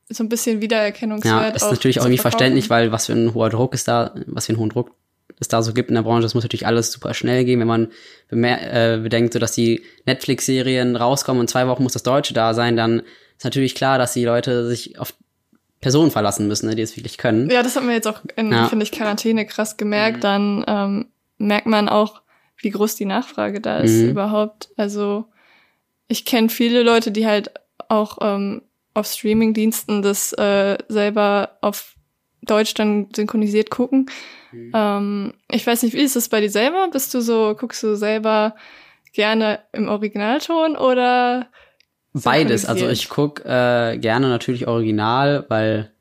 so 0.09 0.23
ein 0.23 0.29
bisschen 0.29 0.61
Wiedererkennungswert. 0.61 1.49
Ja, 1.49 1.49
ist 1.49 1.69
natürlich 1.69 1.99
auch 1.99 2.05
irgendwie 2.05 2.21
verständlich, 2.21 2.69
weil 2.69 2.93
was 2.93 3.07
für 3.07 3.13
ein 3.13 3.33
hoher 3.33 3.49
Druck 3.49 3.73
ist 3.73 3.89
da, 3.89 4.15
was 4.25 4.45
für 4.45 4.53
einen 4.53 4.59
hohen 4.59 4.69
Druck 4.69 4.91
es 5.39 5.49
da 5.49 5.61
so 5.61 5.73
gibt 5.73 5.89
in 5.89 5.95
der 5.95 6.01
Branche. 6.01 6.23
Das 6.23 6.33
muss 6.33 6.43
natürlich 6.43 6.65
alles 6.65 6.91
super 6.91 7.13
schnell 7.13 7.45
gehen, 7.45 7.59
wenn 7.59 7.67
man 7.67 7.91
äh, 8.29 8.97
bedenkt, 8.97 9.33
so 9.33 9.39
dass 9.39 9.51
die 9.51 9.83
Netflix-Serien 10.05 10.95
rauskommen 10.95 11.41
und 11.41 11.49
zwei 11.49 11.67
Wochen 11.67 11.83
muss 11.83 11.93
das 11.93 12.03
Deutsche 12.03 12.33
da 12.33 12.53
sein, 12.53 12.75
dann 12.75 13.01
ist 13.37 13.43
natürlich 13.43 13.75
klar, 13.75 13.97
dass 13.97 14.13
die 14.13 14.25
Leute 14.25 14.67
sich 14.67 14.97
auf 14.97 15.13
Personen 15.79 16.11
verlassen 16.11 16.47
müssen, 16.47 16.67
ne, 16.67 16.75
die 16.75 16.81
es 16.81 16.97
wirklich 16.97 17.17
können. 17.17 17.49
Ja, 17.49 17.61
das 17.63 17.75
haben 17.75 17.87
wir 17.87 17.95
jetzt 17.95 18.07
auch 18.07 18.21
in, 18.35 18.51
ja. 18.51 18.67
finde 18.67 18.83
ich, 18.83 18.91
Quarantäne 18.91 19.45
krass 19.45 19.77
gemerkt. 19.77 20.17
Mhm. 20.17 20.21
Dann 20.21 20.65
ähm, 20.67 21.05
merkt 21.37 21.67
man 21.67 21.89
auch, 21.89 22.21
wie 22.57 22.71
groß 22.71 22.95
die 22.95 23.05
Nachfrage 23.05 23.61
da 23.61 23.77
ist 23.79 24.01
mhm. 24.01 24.09
überhaupt. 24.09 24.69
Also 24.77 25.25
ich 26.07 26.25
kenne 26.25 26.49
viele 26.49 26.83
Leute, 26.83 27.11
die 27.11 27.27
halt 27.27 27.51
auch 27.89 28.17
ähm, 28.21 28.63
auf 28.93 29.05
Streamingdiensten 29.05 30.01
das 30.01 30.33
äh, 30.33 30.77
selber 30.87 31.57
auf 31.61 31.95
Deutsch 32.41 32.73
dann 32.73 33.09
synchronisiert 33.15 33.69
gucken. 33.69 34.09
Mhm. 34.51 34.71
Ähm, 34.73 35.33
ich 35.51 35.67
weiß 35.67 35.83
nicht, 35.83 35.93
wie 35.93 36.01
ist 36.01 36.15
das 36.15 36.29
bei 36.29 36.41
dir 36.41 36.49
selber? 36.49 36.87
Bist 36.91 37.13
du 37.13 37.21
so, 37.21 37.55
guckst 37.57 37.83
du 37.83 37.95
selber 37.95 38.55
gerne 39.13 39.59
im 39.73 39.87
Originalton 39.89 40.75
oder 40.75 41.47
Beides. 42.23 42.65
Also 42.65 42.87
ich 42.89 43.09
guck 43.09 43.45
äh, 43.45 43.97
gerne 43.97 44.29
natürlich 44.29 44.67
original, 44.67 45.45
weil, 45.49 45.91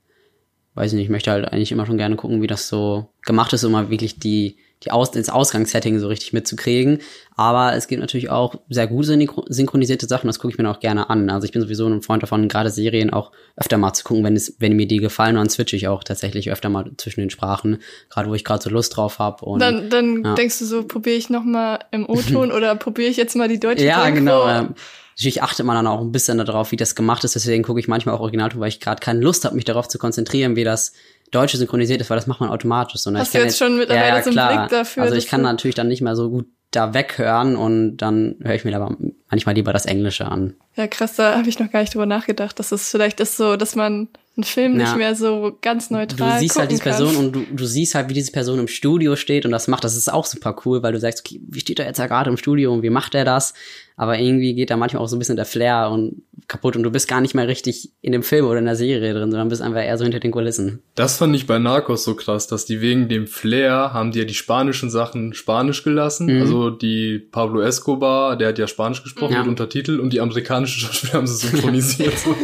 weiß 0.75 0.93
ich 0.93 0.97
nicht, 0.97 1.07
ich 1.07 1.11
möchte 1.11 1.31
halt 1.31 1.53
eigentlich 1.53 1.73
immer 1.73 1.87
schon 1.87 1.99
gerne 1.99 2.17
gucken, 2.17 2.43
wie 2.43 2.47
das 2.47 2.69
so 2.69 3.09
gemacht 3.23 3.53
ist, 3.53 3.65
um 3.65 3.73
mal 3.73 3.91
wirklich 3.91 4.19
die 4.19 4.57
die 4.83 4.91
Aus 4.91 5.15
ins 5.17 5.31
Ausgangssetting 5.31 5.99
so 5.99 6.09
richtig 6.09 6.33
mitzukriegen. 6.33 7.01
Aber 7.35 7.75
es 7.75 7.89
gibt 7.89 8.01
natürlich 8.01 8.31
auch 8.31 8.57
sehr 8.69 8.87
gut 8.87 9.07
synchronisierte 9.07 10.07
Sachen, 10.07 10.27
das 10.27 10.39
gucke 10.39 10.53
ich 10.53 10.59
mir 10.59 10.69
auch 10.71 10.81
gerne 10.81 11.09
an. 11.11 11.31
Also 11.31 11.47
ich 11.47 11.53
bin 11.53 11.63
sowieso 11.63 11.87
ein 11.87 12.03
Freund 12.03 12.23
davon, 12.23 12.49
gerade 12.49 12.71
Serien 12.71 13.11
auch 13.11 13.33
öfter 13.57 13.79
mal 13.79 13.95
zu 13.95 14.05
gucken, 14.05 14.25
wenn 14.25 14.37
es, 14.37 14.57
wenn 14.59 14.77
mir 14.77 14.87
die 14.87 14.99
gefallen, 14.99 15.37
dann 15.37 15.49
switche 15.49 15.77
ich 15.77 15.89
auch 15.89 16.05
tatsächlich 16.05 16.51
öfter 16.51 16.69
mal 16.69 16.91
zwischen 16.99 17.21
den 17.21 17.31
Sprachen, 17.31 17.79
gerade 18.11 18.29
wo 18.29 18.35
ich 18.35 18.45
gerade 18.45 18.63
so 18.63 18.71
Lust 18.71 18.97
drauf 18.97 19.19
habe. 19.19 19.59
Dann, 19.59 19.91
dann 19.91 20.25
ja. 20.25 20.35
denkst 20.35 20.59
du 20.59 20.67
so, 20.67 20.85
probiere 20.85 21.17
ich 21.17 21.31
noch 21.31 21.45
mal 21.45 21.79
im 21.91 22.09
O-Ton 22.09 22.53
oder 22.53 22.75
probiere 22.77 23.11
ich 23.11 23.17
jetzt 23.17 23.35
mal 23.35 23.49
die 23.49 23.61
deutsche 23.61 23.85
Ja, 23.85 24.05
Synchro? 24.05 24.15
genau. 24.19 24.47
Ja. 24.47 24.69
Natürlich 25.17 25.43
achtet 25.43 25.65
man 25.65 25.77
dann 25.77 25.87
auch 25.87 26.03
ein 26.03 26.13
bisschen 26.13 26.37
darauf, 26.37 26.73
wie 26.73 26.77
das 26.77 26.95
gemacht 26.95 27.25
ist. 27.25 27.35
Deswegen 27.35 27.63
gucke 27.63 27.81
ich 27.81 27.89
manchmal 27.89 28.15
auch 28.15 28.21
Originalton, 28.21 28.61
weil 28.61 28.69
ich 28.69 28.81
gerade 28.81 29.01
keine 29.01 29.21
Lust 29.21 29.47
habe, 29.47 29.55
mich 29.55 29.65
darauf 29.65 29.89
zu 29.89 29.99
konzentrieren, 29.99 30.57
wie 30.57 30.65
das 30.65 30.93
Deutsche 31.31 31.57
synchronisiert 31.57 32.03
ist, 32.03 32.11
weil 32.11 32.19
das 32.19 32.27
macht 32.27 32.41
man 32.41 32.51
automatisch 32.51 33.01
so. 33.01 33.11
Ne? 33.11 33.21
Hast 33.21 33.33
du 33.33 33.39
jetzt, 33.39 33.47
jetzt 33.47 33.59
schon 33.59 33.79
mittlerweile 33.79 34.09
ja, 34.09 34.17
ja, 34.17 34.23
so 34.23 34.39
einen 34.39 34.59
Blick 34.59 34.69
dafür? 34.69 35.03
Also 35.03 35.17
ich 35.17 35.27
kann 35.27 35.41
natürlich 35.41 35.75
dann 35.75 35.89
nicht 35.89 36.03
mehr 36.03 36.17
so 36.17 36.29
gut 36.29 36.47
da 36.71 36.93
weghören 36.93 37.57
und 37.57 37.97
dann 37.97 38.37
höre 38.43 38.55
ich 38.55 38.65
mir 38.65 38.77
aber 38.77 38.95
manchmal 39.31 39.55
lieber 39.55 39.73
das 39.73 39.87
Englische 39.87 40.27
an. 40.27 40.55
Ja, 40.75 40.87
krass, 40.87 41.17
da 41.17 41.39
habe 41.39 41.49
ich 41.49 41.59
noch 41.59 41.71
gar 41.71 41.81
nicht 41.81 41.95
drüber 41.95 42.07
nachgedacht, 42.07 42.59
dass 42.59 42.71
es 42.71 42.91
vielleicht 42.91 43.19
ist 43.21 43.39
so, 43.39 43.57
dass 43.57 43.75
man 43.75 44.09
einen 44.37 44.45
Film 44.45 44.79
ja. 44.79 44.85
nicht 44.85 44.97
mehr 44.97 45.15
so 45.15 45.57
ganz 45.63 45.89
neutral 45.91 46.35
Du 46.35 46.39
siehst 46.41 46.59
halt 46.59 46.71
diese 46.71 46.83
kann. 46.83 46.93
Person 46.93 47.17
und 47.17 47.33
du, 47.33 47.47
du 47.51 47.65
siehst 47.65 47.95
halt, 47.95 48.11
wie 48.11 48.15
diese 48.15 48.33
Person 48.33 48.59
im 48.59 48.69
Studio 48.69 49.17
steht 49.17 49.47
und 49.47 49.53
das 49.53 49.67
macht, 49.69 49.85
das 49.85 49.97
ist 49.97 50.13
auch 50.13 50.27
super 50.27 50.55
cool, 50.67 50.83
weil 50.83 50.93
du 50.93 51.01
sagst, 51.01 51.25
okay, 51.25 51.41
wie 51.49 51.61
steht 51.61 51.79
er 51.79 51.87
jetzt 51.87 51.99
da 51.99 52.07
gerade 52.07 52.29
im 52.29 52.37
Studio 52.37 52.75
und 52.75 52.83
wie 52.83 52.91
macht 52.91 53.15
er 53.15 53.25
das? 53.25 53.55
Aber 53.97 54.19
irgendwie 54.19 54.55
geht 54.55 54.71
da 54.71 54.77
manchmal 54.77 55.03
auch 55.03 55.09
so 55.09 55.17
ein 55.17 55.19
bisschen 55.19 55.37
der 55.37 55.47
Flair 55.47 55.91
und 55.91 56.23
kaputt 56.49 56.77
und 56.77 56.85
du 56.85 56.91
bist 56.91 57.09
gar 57.09 57.21
nicht 57.21 57.35
mehr 57.35 57.49
richtig 57.49 57.91
in 58.03 58.13
dem 58.13 58.23
Film 58.23 58.47
oder 58.47 58.59
in 58.59 58.67
der 58.67 58.77
Serie 58.77 59.13
drin, 59.13 59.31
sondern 59.31 59.49
bist 59.49 59.63
einfach 59.63 59.83
eher 59.83 59.99
so 59.99 60.05
hinter 60.05 60.21
den 60.21 60.31
Kulissen. 60.31 60.81
Das 60.95 61.17
fand 61.17 61.35
ich 61.35 61.47
bei 61.47 61.59
Narcos 61.59 62.05
so 62.05 62.15
krass, 62.15 62.47
dass 62.47 62.65
die 62.65 62.81
wegen 62.81 63.09
dem 63.09 63.27
Flair 63.27 63.93
haben 63.93 64.13
die 64.13 64.21
ja 64.21 64.25
die 64.25 64.35
spanischen 64.35 64.91
Sachen 64.91 65.35
spanisch 65.35 65.83
gelassen. 65.83 66.27
Mhm. 66.27 66.43
Also 66.43 66.71
die 66.71 67.19
Pablo 67.19 67.63
Escobar, 67.63 68.37
der 68.37 68.49
hat 68.49 68.59
ja 68.59 68.69
Spanisch 68.69 69.03
gesprochen 69.03 69.33
ja. 69.33 69.41
mit 69.41 69.49
Untertitel 69.49 69.99
und 69.99 70.13
die 70.13 70.21
amerikanischen 70.21 70.81
Schauspieler 70.87 71.15
haben 71.15 71.27
sie 71.27 71.49
synchronisiert. 71.49 72.17
so. 72.19 72.37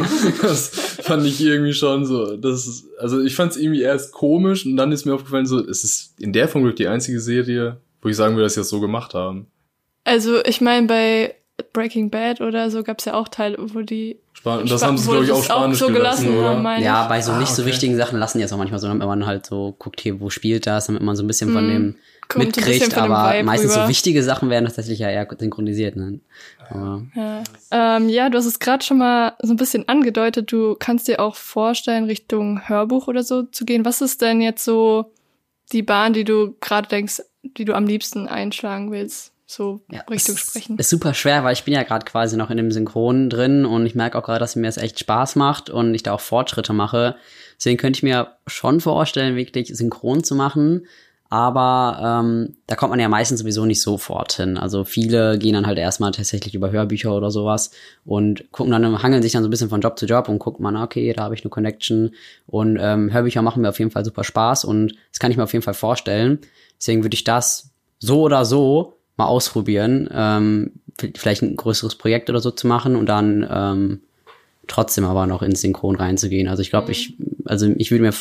Das 0.42 0.68
fand 1.02 1.24
ich 1.24 1.40
irgendwie 1.40 1.74
schon 1.74 2.04
so. 2.04 2.36
Das 2.36 2.66
ist, 2.66 2.86
also 2.98 3.20
ich 3.20 3.36
fand 3.36 3.52
es 3.52 3.58
irgendwie 3.58 3.82
erst 3.82 4.12
komisch 4.12 4.66
und 4.66 4.76
dann 4.76 4.90
ist 4.90 5.04
mir 5.04 5.14
aufgefallen, 5.14 5.46
so, 5.46 5.60
es 5.64 5.84
ist 5.84 6.18
in 6.18 6.32
der 6.32 6.48
Form 6.48 6.74
die 6.74 6.88
einzige 6.88 7.20
Serie, 7.20 7.76
wo 8.00 8.08
ich 8.08 8.16
sagen 8.16 8.34
würde, 8.34 8.44
dass 8.44 8.54
sie 8.54 8.60
das 8.60 8.68
so 8.68 8.80
gemacht 8.80 9.14
haben. 9.14 9.46
Also 10.04 10.44
ich 10.44 10.60
meine, 10.60 10.86
bei 10.88 11.34
Breaking 11.72 12.10
Bad 12.10 12.40
oder 12.40 12.70
so 12.70 12.82
gab 12.82 12.98
es 12.98 13.06
ja 13.06 13.14
auch 13.14 13.28
Teile, 13.28 13.56
wo 13.58 13.80
die 13.80 14.18
Span 14.34 14.66
das 14.66 14.82
Sp 14.82 14.86
haben 14.86 14.98
sie, 14.98 15.08
glaube 15.08 15.24
ich, 15.24 15.32
auch 15.32 15.44
Spanisch 15.44 15.82
auch 15.82 15.86
so 15.86 15.92
gelassen, 15.92 16.26
gelassen 16.26 16.62
oder? 16.62 16.78
Ja, 16.78 17.06
bei 17.06 17.20
so 17.20 17.32
ah, 17.32 17.38
nicht 17.38 17.54
so 17.54 17.64
wichtigen 17.64 17.96
Sachen 17.96 18.18
lassen 18.18 18.38
die 18.38 18.44
es 18.44 18.52
auch 18.52 18.58
manchmal 18.58 18.80
so, 18.80 18.88
damit 18.88 19.06
man 19.06 19.26
halt 19.26 19.46
so 19.46 19.74
guckt, 19.78 20.00
hier, 20.00 20.20
wo 20.20 20.30
spielt 20.30 20.66
das, 20.66 20.86
damit 20.86 21.02
man 21.02 21.16
so 21.16 21.22
ein 21.22 21.26
bisschen 21.26 21.52
von 21.52 21.64
mhm. 21.64 21.70
dem 21.70 21.96
Kommt 22.28 22.46
mitkriegt, 22.46 22.96
aber 22.96 23.42
meistens 23.42 23.72
rüber. 23.72 23.84
so 23.84 23.88
wichtige 23.88 24.22
Sachen 24.22 24.50
werden 24.50 24.64
tatsächlich 24.64 24.98
ja 24.98 25.10
eher 25.10 25.28
synchronisiert. 25.38 25.96
Ne? 25.96 26.20
Ja. 26.74 27.42
Ähm, 27.70 28.08
ja, 28.08 28.30
du 28.30 28.38
hast 28.38 28.46
es 28.46 28.58
gerade 28.58 28.84
schon 28.84 28.98
mal 28.98 29.34
so 29.42 29.52
ein 29.52 29.58
bisschen 29.58 29.88
angedeutet, 29.88 30.50
du 30.50 30.76
kannst 30.78 31.08
dir 31.08 31.20
auch 31.20 31.36
vorstellen, 31.36 32.04
Richtung 32.04 32.68
Hörbuch 32.68 33.08
oder 33.08 33.22
so 33.22 33.42
zu 33.42 33.64
gehen. 33.64 33.84
Was 33.84 34.00
ist 34.00 34.22
denn 34.22 34.40
jetzt 34.40 34.64
so 34.64 35.12
die 35.72 35.82
Bahn, 35.82 36.12
die 36.12 36.24
du 36.24 36.56
gerade 36.60 36.88
denkst, 36.88 37.22
die 37.42 37.64
du 37.64 37.74
am 37.74 37.86
liebsten 37.86 38.28
einschlagen 38.28 38.90
willst? 38.90 39.31
So 39.52 39.82
ja, 39.90 40.00
Richtung 40.10 40.36
sprechen. 40.36 40.78
Ist 40.78 40.90
super 40.90 41.14
schwer, 41.14 41.44
weil 41.44 41.52
ich 41.52 41.64
bin 41.64 41.74
ja 41.74 41.82
gerade 41.82 42.04
quasi 42.04 42.36
noch 42.36 42.50
in 42.50 42.56
dem 42.56 42.70
Synchron 42.70 43.30
drin 43.30 43.64
und 43.64 43.86
ich 43.86 43.94
merke 43.94 44.18
auch 44.18 44.24
gerade, 44.24 44.40
dass 44.40 44.56
mir 44.56 44.66
das 44.66 44.76
echt 44.76 44.98
Spaß 44.98 45.36
macht 45.36 45.70
und 45.70 45.94
ich 45.94 46.02
da 46.02 46.12
auch 46.12 46.20
Fortschritte 46.20 46.72
mache. 46.72 47.16
Deswegen 47.56 47.78
könnte 47.78 47.98
ich 47.98 48.02
mir 48.02 48.36
schon 48.46 48.80
vorstellen, 48.80 49.36
wirklich 49.36 49.68
synchron 49.76 50.24
zu 50.24 50.34
machen. 50.34 50.86
Aber 51.32 52.20
ähm, 52.22 52.56
da 52.66 52.76
kommt 52.76 52.90
man 52.90 53.00
ja 53.00 53.08
meistens 53.08 53.40
sowieso 53.40 53.64
nicht 53.64 53.80
sofort 53.80 54.34
hin. 54.34 54.58
Also 54.58 54.84
viele 54.84 55.38
gehen 55.38 55.54
dann 55.54 55.66
halt 55.66 55.78
erstmal 55.78 56.10
tatsächlich 56.10 56.54
über 56.54 56.70
Hörbücher 56.70 57.16
oder 57.16 57.30
sowas 57.30 57.70
und 58.04 58.52
gucken 58.52 58.70
dann, 58.70 59.02
hangeln 59.02 59.22
sich 59.22 59.32
dann 59.32 59.42
so 59.42 59.48
ein 59.48 59.50
bisschen 59.50 59.70
von 59.70 59.80
Job 59.80 59.98
zu 59.98 60.04
Job 60.04 60.28
und 60.28 60.40
gucken 60.40 60.62
man, 60.62 60.76
okay, 60.76 61.10
da 61.14 61.22
habe 61.22 61.34
ich 61.34 61.42
eine 61.42 61.48
Connection. 61.48 62.10
Und 62.46 62.78
ähm, 62.78 63.10
Hörbücher 63.10 63.40
machen 63.40 63.62
mir 63.62 63.70
auf 63.70 63.78
jeden 63.78 63.90
Fall 63.90 64.04
super 64.04 64.24
Spaß 64.24 64.66
und 64.66 64.94
das 65.10 65.20
kann 65.20 65.30
ich 65.30 65.38
mir 65.38 65.44
auf 65.44 65.52
jeden 65.54 65.62
Fall 65.62 65.72
vorstellen. 65.72 66.38
Deswegen 66.78 67.02
würde 67.02 67.14
ich 67.14 67.24
das 67.24 67.70
so 67.98 68.20
oder 68.20 68.44
so 68.44 68.98
mal 69.16 69.26
ausprobieren, 69.26 70.08
ähm, 70.12 70.72
vielleicht 71.16 71.42
ein 71.42 71.56
größeres 71.56 71.96
Projekt 71.96 72.30
oder 72.30 72.40
so 72.40 72.50
zu 72.50 72.66
machen 72.66 72.96
und 72.96 73.06
dann 73.06 73.46
ähm, 73.50 74.00
trotzdem 74.66 75.04
aber 75.04 75.26
noch 75.26 75.42
ins 75.42 75.60
Synchron 75.60 75.96
reinzugehen. 75.96 76.48
Also 76.48 76.62
ich 76.62 76.70
glaube, 76.70 76.86
mhm. 76.86 76.92
ich, 76.92 77.14
also 77.44 77.72
ich 77.76 77.90
würde 77.90 78.04
mir 78.04 78.14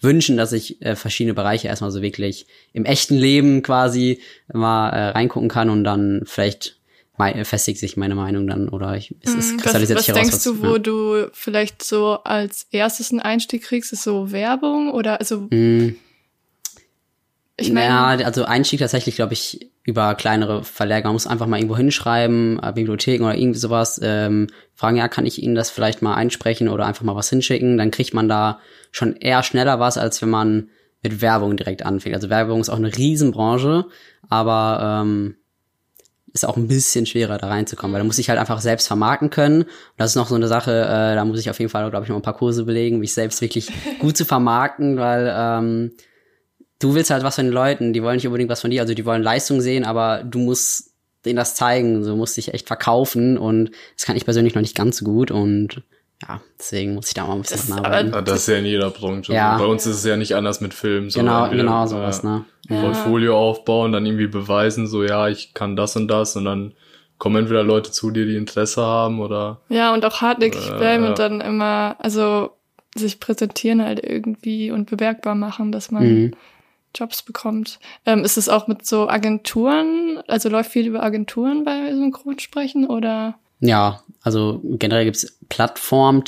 wünschen, 0.00 0.36
dass 0.36 0.52
ich 0.52 0.82
äh, 0.82 0.96
verschiedene 0.96 1.34
Bereiche 1.34 1.68
erstmal 1.68 1.90
so 1.90 2.02
wirklich 2.02 2.46
im 2.72 2.84
echten 2.84 3.16
Leben 3.16 3.62
quasi 3.62 4.20
mal 4.52 4.90
äh, 4.90 5.08
reingucken 5.10 5.48
kann 5.48 5.70
und 5.70 5.84
dann 5.84 6.22
vielleicht 6.24 6.76
festigt 7.44 7.78
sich 7.78 7.96
meine 7.96 8.16
Meinung 8.16 8.48
dann 8.48 8.68
oder 8.68 8.96
ich, 8.96 9.14
es, 9.20 9.34
es 9.34 9.52
mhm. 9.52 9.58
kristallisiert 9.58 9.98
was, 9.98 10.08
was 10.08 10.14
sich 10.14 10.14
heraus. 10.16 10.32
Was 10.32 10.42
denkst 10.42 10.60
du, 10.60 10.66
wo 10.66 10.72
ja. 10.72 10.78
du 10.78 11.30
vielleicht 11.32 11.84
so 11.84 12.18
als 12.24 12.66
erstes 12.72 13.12
einen 13.12 13.20
Einstieg 13.20 13.62
kriegst? 13.62 13.92
Ist 13.92 14.02
so 14.02 14.32
Werbung 14.32 14.90
oder 14.90 15.20
also? 15.20 15.42
Mm. 15.50 15.94
Ich 17.58 17.70
meine, 17.70 17.86
ja, 17.86 18.26
also 18.26 18.44
Einstieg 18.44 18.80
tatsächlich, 18.80 19.14
glaube 19.14 19.34
ich, 19.34 19.70
über 19.84 20.14
kleinere 20.14 20.62
Verleger. 20.64 21.08
Man 21.08 21.14
muss 21.14 21.26
einfach 21.26 21.46
mal 21.46 21.56
irgendwo 21.56 21.76
hinschreiben, 21.76 22.60
äh, 22.62 22.72
Bibliotheken 22.72 23.24
oder 23.24 23.36
irgendwie 23.36 23.58
sowas, 23.58 24.00
ähm, 24.02 24.48
fragen, 24.74 24.96
ja, 24.96 25.08
kann 25.08 25.26
ich 25.26 25.42
Ihnen 25.42 25.54
das 25.54 25.70
vielleicht 25.70 26.02
mal 26.02 26.14
einsprechen 26.14 26.68
oder 26.68 26.86
einfach 26.86 27.02
mal 27.02 27.16
was 27.16 27.30
hinschicken? 27.30 27.78
Dann 27.78 27.90
kriegt 27.90 28.14
man 28.14 28.28
da 28.28 28.60
schon 28.90 29.16
eher 29.16 29.42
schneller 29.42 29.80
was, 29.80 29.98
als 29.98 30.22
wenn 30.22 30.30
man 30.30 30.68
mit 31.02 31.20
Werbung 31.20 31.56
direkt 31.56 31.84
anfängt. 31.84 32.14
Also 32.14 32.30
Werbung 32.30 32.60
ist 32.60 32.68
auch 32.68 32.76
eine 32.76 32.96
Riesenbranche, 32.96 33.86
aber 34.28 35.02
ähm, 35.02 35.36
ist 36.32 36.46
auch 36.46 36.56
ein 36.56 36.68
bisschen 36.68 37.04
schwerer 37.04 37.38
da 37.38 37.48
reinzukommen, 37.48 37.92
weil 37.92 38.00
da 38.00 38.06
muss 38.06 38.18
ich 38.18 38.30
halt 38.30 38.38
einfach 38.38 38.60
selbst 38.60 38.86
vermarkten 38.86 39.30
können. 39.30 39.62
Und 39.62 39.70
das 39.96 40.10
ist 40.10 40.16
noch 40.16 40.28
so 40.28 40.34
eine 40.34 40.48
Sache, 40.48 40.70
äh, 40.70 41.14
da 41.14 41.24
muss 41.24 41.40
ich 41.40 41.50
auf 41.50 41.58
jeden 41.58 41.70
Fall, 41.70 41.90
glaube 41.90 42.04
ich, 42.04 42.08
noch 42.08 42.16
ein 42.16 42.22
paar 42.22 42.36
Kurse 42.36 42.64
belegen, 42.64 43.00
mich 43.00 43.12
selbst 43.12 43.40
wirklich 43.40 43.70
gut 43.98 44.16
zu 44.16 44.24
vermarkten, 44.24 44.96
weil 44.96 45.32
ähm, 45.36 45.90
du 46.82 46.94
willst 46.94 47.10
halt 47.10 47.22
was 47.22 47.36
von 47.36 47.44
den 47.44 47.54
Leuten, 47.54 47.92
die 47.92 48.02
wollen 48.02 48.16
nicht 48.16 48.26
unbedingt 48.26 48.50
was 48.50 48.60
von 48.60 48.70
dir, 48.70 48.80
also 48.80 48.94
die 48.94 49.06
wollen 49.06 49.22
Leistung 49.22 49.60
sehen, 49.60 49.84
aber 49.84 50.24
du 50.24 50.38
musst 50.38 50.90
denen 51.24 51.36
das 51.36 51.54
zeigen, 51.54 52.02
so 52.02 52.16
musst 52.16 52.36
dich 52.36 52.52
echt 52.52 52.66
verkaufen 52.66 53.38
und 53.38 53.70
das 53.96 54.06
kann 54.06 54.16
ich 54.16 54.24
persönlich 54.24 54.54
noch 54.54 54.62
nicht 54.62 54.76
ganz 54.76 54.98
so 54.98 55.04
gut 55.04 55.30
und 55.30 55.82
ja, 56.28 56.40
deswegen 56.58 56.94
muss 56.94 57.08
ich 57.08 57.14
da 57.14 57.26
mal 57.26 57.34
ein 57.34 57.42
bisschen 57.42 57.74
das, 57.74 57.84
arbeiten. 57.84 58.24
Das 58.24 58.40
ist 58.40 58.48
ja 58.48 58.56
in 58.56 58.64
jeder 58.64 58.90
Branche. 58.90 59.32
Ja. 59.32 59.58
Bei 59.58 59.64
uns 59.64 59.86
ist 59.86 59.96
es 59.96 60.04
ja 60.04 60.16
nicht 60.16 60.36
anders 60.36 60.60
mit 60.60 60.72
Filmen. 60.72 61.08
Genau, 61.08 61.50
genau 61.50 61.86
sowas, 61.86 62.22
ne? 62.22 62.44
Ja. 62.68 62.80
Portfolio 62.80 63.36
aufbauen, 63.36 63.90
dann 63.90 64.06
irgendwie 64.06 64.28
beweisen, 64.28 64.86
so 64.86 65.02
ja, 65.02 65.28
ich 65.28 65.52
kann 65.52 65.74
das 65.74 65.96
und 65.96 66.06
das 66.06 66.36
und 66.36 66.44
dann 66.44 66.74
kommen 67.18 67.36
entweder 67.36 67.64
Leute 67.64 67.90
zu 67.90 68.10
dir, 68.10 68.26
die 68.26 68.36
Interesse 68.36 68.82
haben 68.82 69.20
oder. 69.20 69.60
Ja, 69.68 69.92
und 69.94 70.04
auch 70.04 70.20
hartnäckig 70.20 70.70
äh, 70.70 70.76
bleiben 70.76 71.04
ja. 71.04 71.10
und 71.10 71.18
dann 71.18 71.40
immer, 71.40 71.96
also 71.98 72.50
sich 72.94 73.20
präsentieren 73.20 73.82
halt 73.82 74.04
irgendwie 74.04 74.70
und 74.70 74.90
bewerkbar 74.90 75.34
machen, 75.34 75.72
dass 75.72 75.90
man 75.90 76.04
mhm. 76.04 76.32
Jobs 76.94 77.22
bekommt. 77.22 77.78
Ähm, 78.06 78.24
ist 78.24 78.36
es 78.36 78.48
auch 78.48 78.68
mit 78.68 78.86
so 78.86 79.08
Agenturen, 79.08 80.22
also 80.28 80.48
läuft 80.48 80.70
viel 80.70 80.86
über 80.86 81.02
Agenturen 81.02 81.64
bei 81.64 81.92
Synchronsprechen 81.94 82.86
oder? 82.86 83.36
Ja, 83.60 84.02
also 84.22 84.60
generell 84.64 85.04
gibt's 85.04 85.38
Plattformen, 85.48 86.24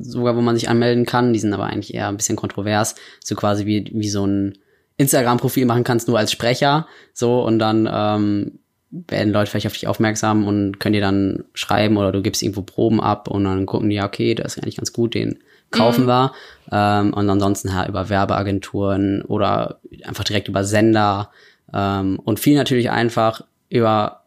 sogar 0.00 0.36
wo 0.36 0.40
man 0.40 0.56
sich 0.56 0.68
anmelden 0.68 1.04
kann, 1.04 1.32
die 1.32 1.38
sind 1.38 1.52
aber 1.52 1.66
eigentlich 1.66 1.94
eher 1.94 2.08
ein 2.08 2.16
bisschen 2.16 2.36
kontrovers, 2.36 2.94
so 3.22 3.34
quasi 3.34 3.66
wie, 3.66 3.90
wie 3.92 4.08
so 4.08 4.26
ein 4.26 4.58
Instagram-Profil 4.96 5.66
machen 5.66 5.84
kannst, 5.84 6.08
nur 6.08 6.18
als 6.18 6.32
Sprecher, 6.32 6.86
so 7.12 7.42
und 7.44 7.58
dann 7.58 7.88
ähm, 7.92 8.58
werden 8.90 9.32
Leute 9.32 9.50
vielleicht 9.50 9.66
auf 9.66 9.74
dich 9.74 9.86
aufmerksam 9.86 10.46
und 10.46 10.80
können 10.80 10.94
dir 10.94 11.00
dann 11.00 11.44
schreiben 11.52 11.96
oder 11.96 12.10
du 12.10 12.22
gibst 12.22 12.42
irgendwo 12.42 12.62
Proben 12.62 13.00
ab 13.00 13.28
und 13.28 13.44
dann 13.44 13.66
gucken 13.66 13.90
die, 13.90 13.96
ja, 13.96 14.06
okay, 14.06 14.34
das 14.34 14.56
ist 14.56 14.62
eigentlich 14.62 14.76
ganz 14.76 14.92
gut, 14.92 15.14
den 15.14 15.40
kaufen 15.70 16.04
mhm. 16.04 16.08
wir. 16.08 16.32
Ähm, 16.70 17.12
und 17.14 17.28
ansonsten 17.28 17.68
ja, 17.68 17.86
über 17.86 18.08
Werbeagenturen 18.08 19.22
oder 19.22 19.80
einfach 20.04 20.24
direkt 20.24 20.48
über 20.48 20.64
Sender 20.64 21.30
ähm, 21.72 22.18
und 22.24 22.40
viel 22.40 22.56
natürlich 22.56 22.90
einfach 22.90 23.42
über 23.68 24.24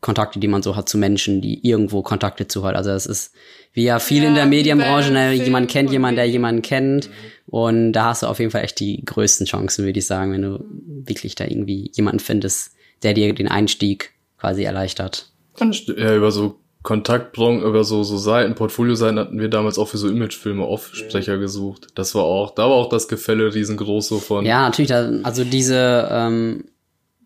Kontakte, 0.00 0.38
die 0.38 0.48
man 0.48 0.62
so 0.62 0.76
hat 0.76 0.88
zu 0.88 0.98
Menschen, 0.98 1.40
die 1.40 1.66
irgendwo 1.66 2.02
Kontakte 2.02 2.46
zu 2.46 2.64
hat. 2.64 2.76
Also 2.76 2.90
es 2.90 3.06
ist 3.06 3.34
wie 3.72 3.84
ja 3.84 3.98
viel 3.98 4.22
ja, 4.22 4.28
in 4.28 4.34
der 4.34 4.46
Medienbranche, 4.46 5.10
ne? 5.10 5.32
jemand 5.32 5.70
kennt 5.70 5.90
jemanden, 5.90 6.16
der 6.16 6.28
jemanden 6.28 6.62
kennt. 6.62 7.08
Und 7.46 7.92
da 7.92 8.06
hast 8.06 8.22
du 8.22 8.26
auf 8.26 8.38
jeden 8.38 8.50
Fall 8.50 8.64
echt 8.64 8.78
die 8.80 9.02
größten 9.04 9.46
Chancen, 9.46 9.84
würde 9.84 9.98
ich 9.98 10.06
sagen, 10.06 10.32
wenn 10.32 10.42
du 10.42 10.64
wirklich 10.86 11.34
da 11.34 11.44
irgendwie 11.44 11.90
jemanden 11.94 12.20
findest, 12.20 12.72
der 13.02 13.14
dir 13.14 13.34
den 13.34 13.48
Einstieg 13.48 14.12
quasi 14.38 14.62
erleichtert. 14.62 15.32
Und 15.58 15.86
ja, 15.88 16.14
über 16.14 16.30
so 16.30 16.60
Kontaktbron 16.84 17.62
über 17.62 17.82
so, 17.82 18.04
so 18.04 18.18
Seiten, 18.18 18.54
Portfolio-Seiten 18.54 19.18
hatten 19.18 19.40
wir 19.40 19.48
damals 19.48 19.78
auch 19.78 19.88
für 19.88 19.96
so 19.96 20.06
Imagefilme 20.06 20.66
Off-Sprecher 20.66 21.38
gesucht. 21.38 21.86
Das 21.94 22.14
war 22.14 22.24
auch, 22.24 22.54
da 22.54 22.64
war 22.64 22.74
auch 22.74 22.90
das 22.90 23.08
Gefälle 23.08 23.54
riesengroß 23.54 24.06
so 24.06 24.18
von. 24.18 24.44
Ja, 24.44 24.66
natürlich, 24.66 24.90
da, 24.90 25.10
also 25.22 25.44
diese 25.44 26.06
ähm, 26.12 26.64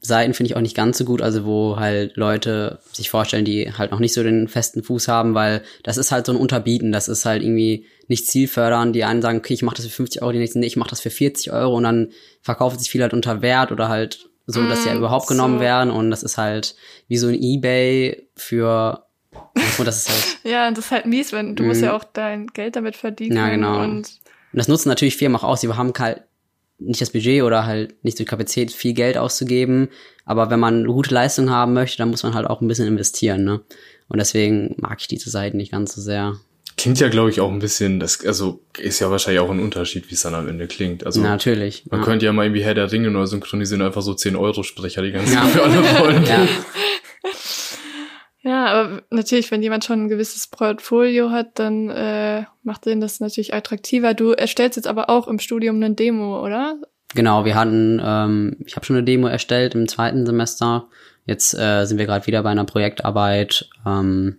Seiten 0.01 0.33
finde 0.33 0.53
ich 0.53 0.57
auch 0.57 0.61
nicht 0.61 0.77
ganz 0.77 0.97
so 0.97 1.05
gut, 1.05 1.21
also 1.23 1.45
wo 1.45 1.77
halt 1.77 2.17
Leute 2.17 2.79
sich 2.93 3.11
vorstellen, 3.11 3.45
die 3.45 3.73
halt 3.73 3.91
noch 3.91 3.99
nicht 3.99 4.15
so 4.15 4.23
den 4.23 4.47
festen 4.47 4.85
Fuß 4.85 5.09
haben, 5.09 5.35
weil 5.35 5.63
das 5.83 5.97
ist 5.97 6.13
halt 6.13 6.27
so 6.27 6.33
ein 6.33 6.39
Unterbieten, 6.39 6.93
das 6.93 7.09
ist 7.09 7.25
halt 7.25 7.43
irgendwie 7.43 7.85
nicht 8.07 8.29
zielfördernd. 8.29 8.95
Die 8.95 9.03
einen 9.03 9.23
sagen, 9.23 9.39
okay, 9.39 9.55
ich 9.55 9.65
mache 9.65 9.79
das 9.79 9.87
für 9.87 9.91
50 9.93 10.23
Euro, 10.23 10.31
die 10.31 10.39
nächsten, 10.39 10.61
nee, 10.61 10.67
ich 10.67 10.77
mache 10.77 10.91
das 10.91 11.01
für 11.01 11.11
40 11.11 11.51
Euro 11.53 11.77
und 11.77 11.83
dann 11.83 12.13
verkaufen 12.43 12.79
sich 12.79 12.91
viele 12.91 13.03
halt 13.03 13.13
unter 13.13 13.43
Wert 13.43 13.73
oder 13.73 13.89
halt 13.89 14.29
so, 14.47 14.67
dass 14.69 14.85
sie 14.85 14.89
ja 14.89 14.95
mm, 14.95 14.99
überhaupt 14.99 15.27
so. 15.27 15.35
genommen 15.35 15.59
werden 15.59 15.91
und 15.91 16.13
das 16.13 16.23
ist 16.23 16.39
halt 16.39 16.77
wie 17.09 17.19
so 17.19 17.27
ein 17.27 17.35
Ebay 17.35 18.29
für 18.37 19.08
und 19.79 19.85
das 19.87 19.99
ist 19.99 20.09
halt 20.09 20.39
ja, 20.53 20.71
das 20.71 20.87
ist 20.87 20.91
halt 20.91 21.07
mies, 21.07 21.33
wenn 21.33 21.57
du 21.57 21.63
musst 21.65 21.83
ja 21.83 21.91
mhm. 21.91 21.97
auch 21.97 22.05
dein 22.05 22.47
Geld 22.49 22.77
damit 22.77 22.97
verdienen. 22.97 23.37
Ja, 23.37 23.49
genau. 23.49 23.83
Und, 23.83 23.91
und 23.91 24.19
das 24.53 24.69
nutzen 24.69 24.89
natürlich 24.89 25.17
Firmen 25.17 25.37
auch 25.37 25.45
aus. 25.45 25.61
Sie 25.61 25.69
haben 25.69 25.93
halt 25.99 26.23
nicht 26.79 27.01
das 27.01 27.11
Budget 27.11 27.43
oder 27.43 27.67
halt 27.67 28.03
nicht 28.05 28.19
die 28.19 28.25
Kapazität, 28.25 28.73
viel 28.73 28.95
Geld 28.95 29.19
auszugeben. 29.19 29.89
Aber 30.25 30.51
wenn 30.51 30.61
man 30.61 30.75
eine 30.75 30.87
gute 30.87 31.13
Leistung 31.13 31.51
haben 31.51 31.73
möchte, 31.73 31.99
dann 31.99 32.11
muss 32.11 32.23
man 32.23 32.35
halt 32.35 32.47
auch 32.47 32.61
ein 32.61 32.69
bisschen 32.69 32.87
investieren, 32.87 33.45
ne? 33.45 33.61
Und 34.09 34.19
deswegen 34.19 34.75
mag 34.79 34.99
ich 35.01 35.09
diese 35.09 35.29
Seiten 35.29 35.57
nicht 35.59 35.73
ganz 35.73 35.95
so 35.95 36.01
sehr. 36.01 36.37
Klingt 36.77 37.01
ja, 37.01 37.09
glaube 37.09 37.31
ich, 37.31 37.41
auch 37.41 37.51
ein 37.51 37.59
bisschen, 37.59 37.99
das, 37.99 38.25
also 38.25 38.61
ist 38.79 39.01
ja 39.01 39.11
wahrscheinlich 39.11 39.41
auch 39.41 39.51
ein 39.51 39.59
Unterschied, 39.59 40.09
wie 40.11 40.15
es 40.15 40.23
dann 40.23 40.35
am 40.35 40.49
Ende 40.49 40.69
klingt. 40.69 41.05
Also 41.05 41.21
natürlich. 41.21 41.85
Man 41.91 42.01
ja. 42.01 42.07
könnte 42.07 42.27
ja 42.27 42.33
mal 42.33 42.45
irgendwie 42.45 42.63
Herr 42.63 42.75
der 42.75 42.91
Ringe 42.93 43.11
neu 43.11 43.27
synchronisieren, 43.27 43.83
einfach 43.83 44.03
so 44.03 44.15
10 44.15 44.37
Euro 44.37 44.63
Sprecher 44.63 45.03
die 45.03 45.11
ganze 45.11 45.35
Zeit 45.35 45.43
ja. 45.43 45.49
für 45.49 45.63
alle 45.65 45.99
Rollen. 45.99 46.25
Ja. 46.25 46.49
Ja, 48.43 48.67
aber 48.67 49.03
natürlich, 49.11 49.51
wenn 49.51 49.63
jemand 49.63 49.85
schon 49.85 50.05
ein 50.05 50.09
gewisses 50.09 50.47
Portfolio 50.47 51.31
hat, 51.31 51.59
dann 51.59 51.91
äh, 51.91 52.45
macht 52.63 52.87
den 52.87 53.01
das 53.01 53.21
natürlich 53.21 53.53
attraktiver. 53.53 54.15
Du 54.15 54.31
erstellst 54.31 54.77
jetzt 54.77 54.87
aber 54.87 55.11
auch 55.11 55.27
im 55.27 55.41
Studium 55.41 55.77
eine 55.77 55.95
Demo, 55.95 56.45
oder? 56.45 56.81
Genau, 57.15 57.45
wir 57.45 57.57
hatten, 57.57 58.01
ähm, 58.05 58.57
ich 58.65 58.77
habe 58.77 58.87
schon 58.87 58.97
eine 58.97 59.05
Demo 59.05 59.27
erstellt 59.27 59.75
im 59.75 59.89
zweiten 59.89 60.25
Semester. 60.25 60.89
Jetzt 61.25 61.53
äh, 61.55 61.85
sind 61.85 61.99
wir 61.99 62.07
gerade 62.07 62.27
wieder 62.27 62.43
bei 62.43 62.51
einer 62.51 62.65
Projektarbeit. 62.65 63.69
Ähm, 63.85 64.39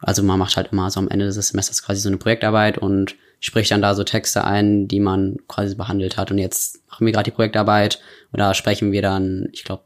also 0.00 0.22
man 0.22 0.38
macht 0.38 0.56
halt 0.56 0.72
immer 0.72 0.90
so 0.90 1.00
am 1.00 1.08
Ende 1.08 1.24
des 1.24 1.34
Semesters 1.48 1.82
quasi 1.82 2.00
so 2.00 2.10
eine 2.10 2.18
Projektarbeit 2.18 2.76
und 2.76 3.16
spricht 3.40 3.70
dann 3.70 3.82
da 3.82 3.94
so 3.94 4.04
Texte 4.04 4.44
ein, 4.44 4.86
die 4.86 5.00
man 5.00 5.38
quasi 5.48 5.74
behandelt 5.76 6.16
hat. 6.18 6.30
Und 6.30 6.38
jetzt 6.38 6.86
machen 6.88 7.06
wir 7.06 7.12
gerade 7.12 7.30
die 7.30 7.34
Projektarbeit 7.34 8.00
und 8.32 8.38
da 8.38 8.52
sprechen 8.52 8.92
wir 8.92 9.00
dann, 9.00 9.48
ich 9.52 9.64
glaube, 9.64 9.84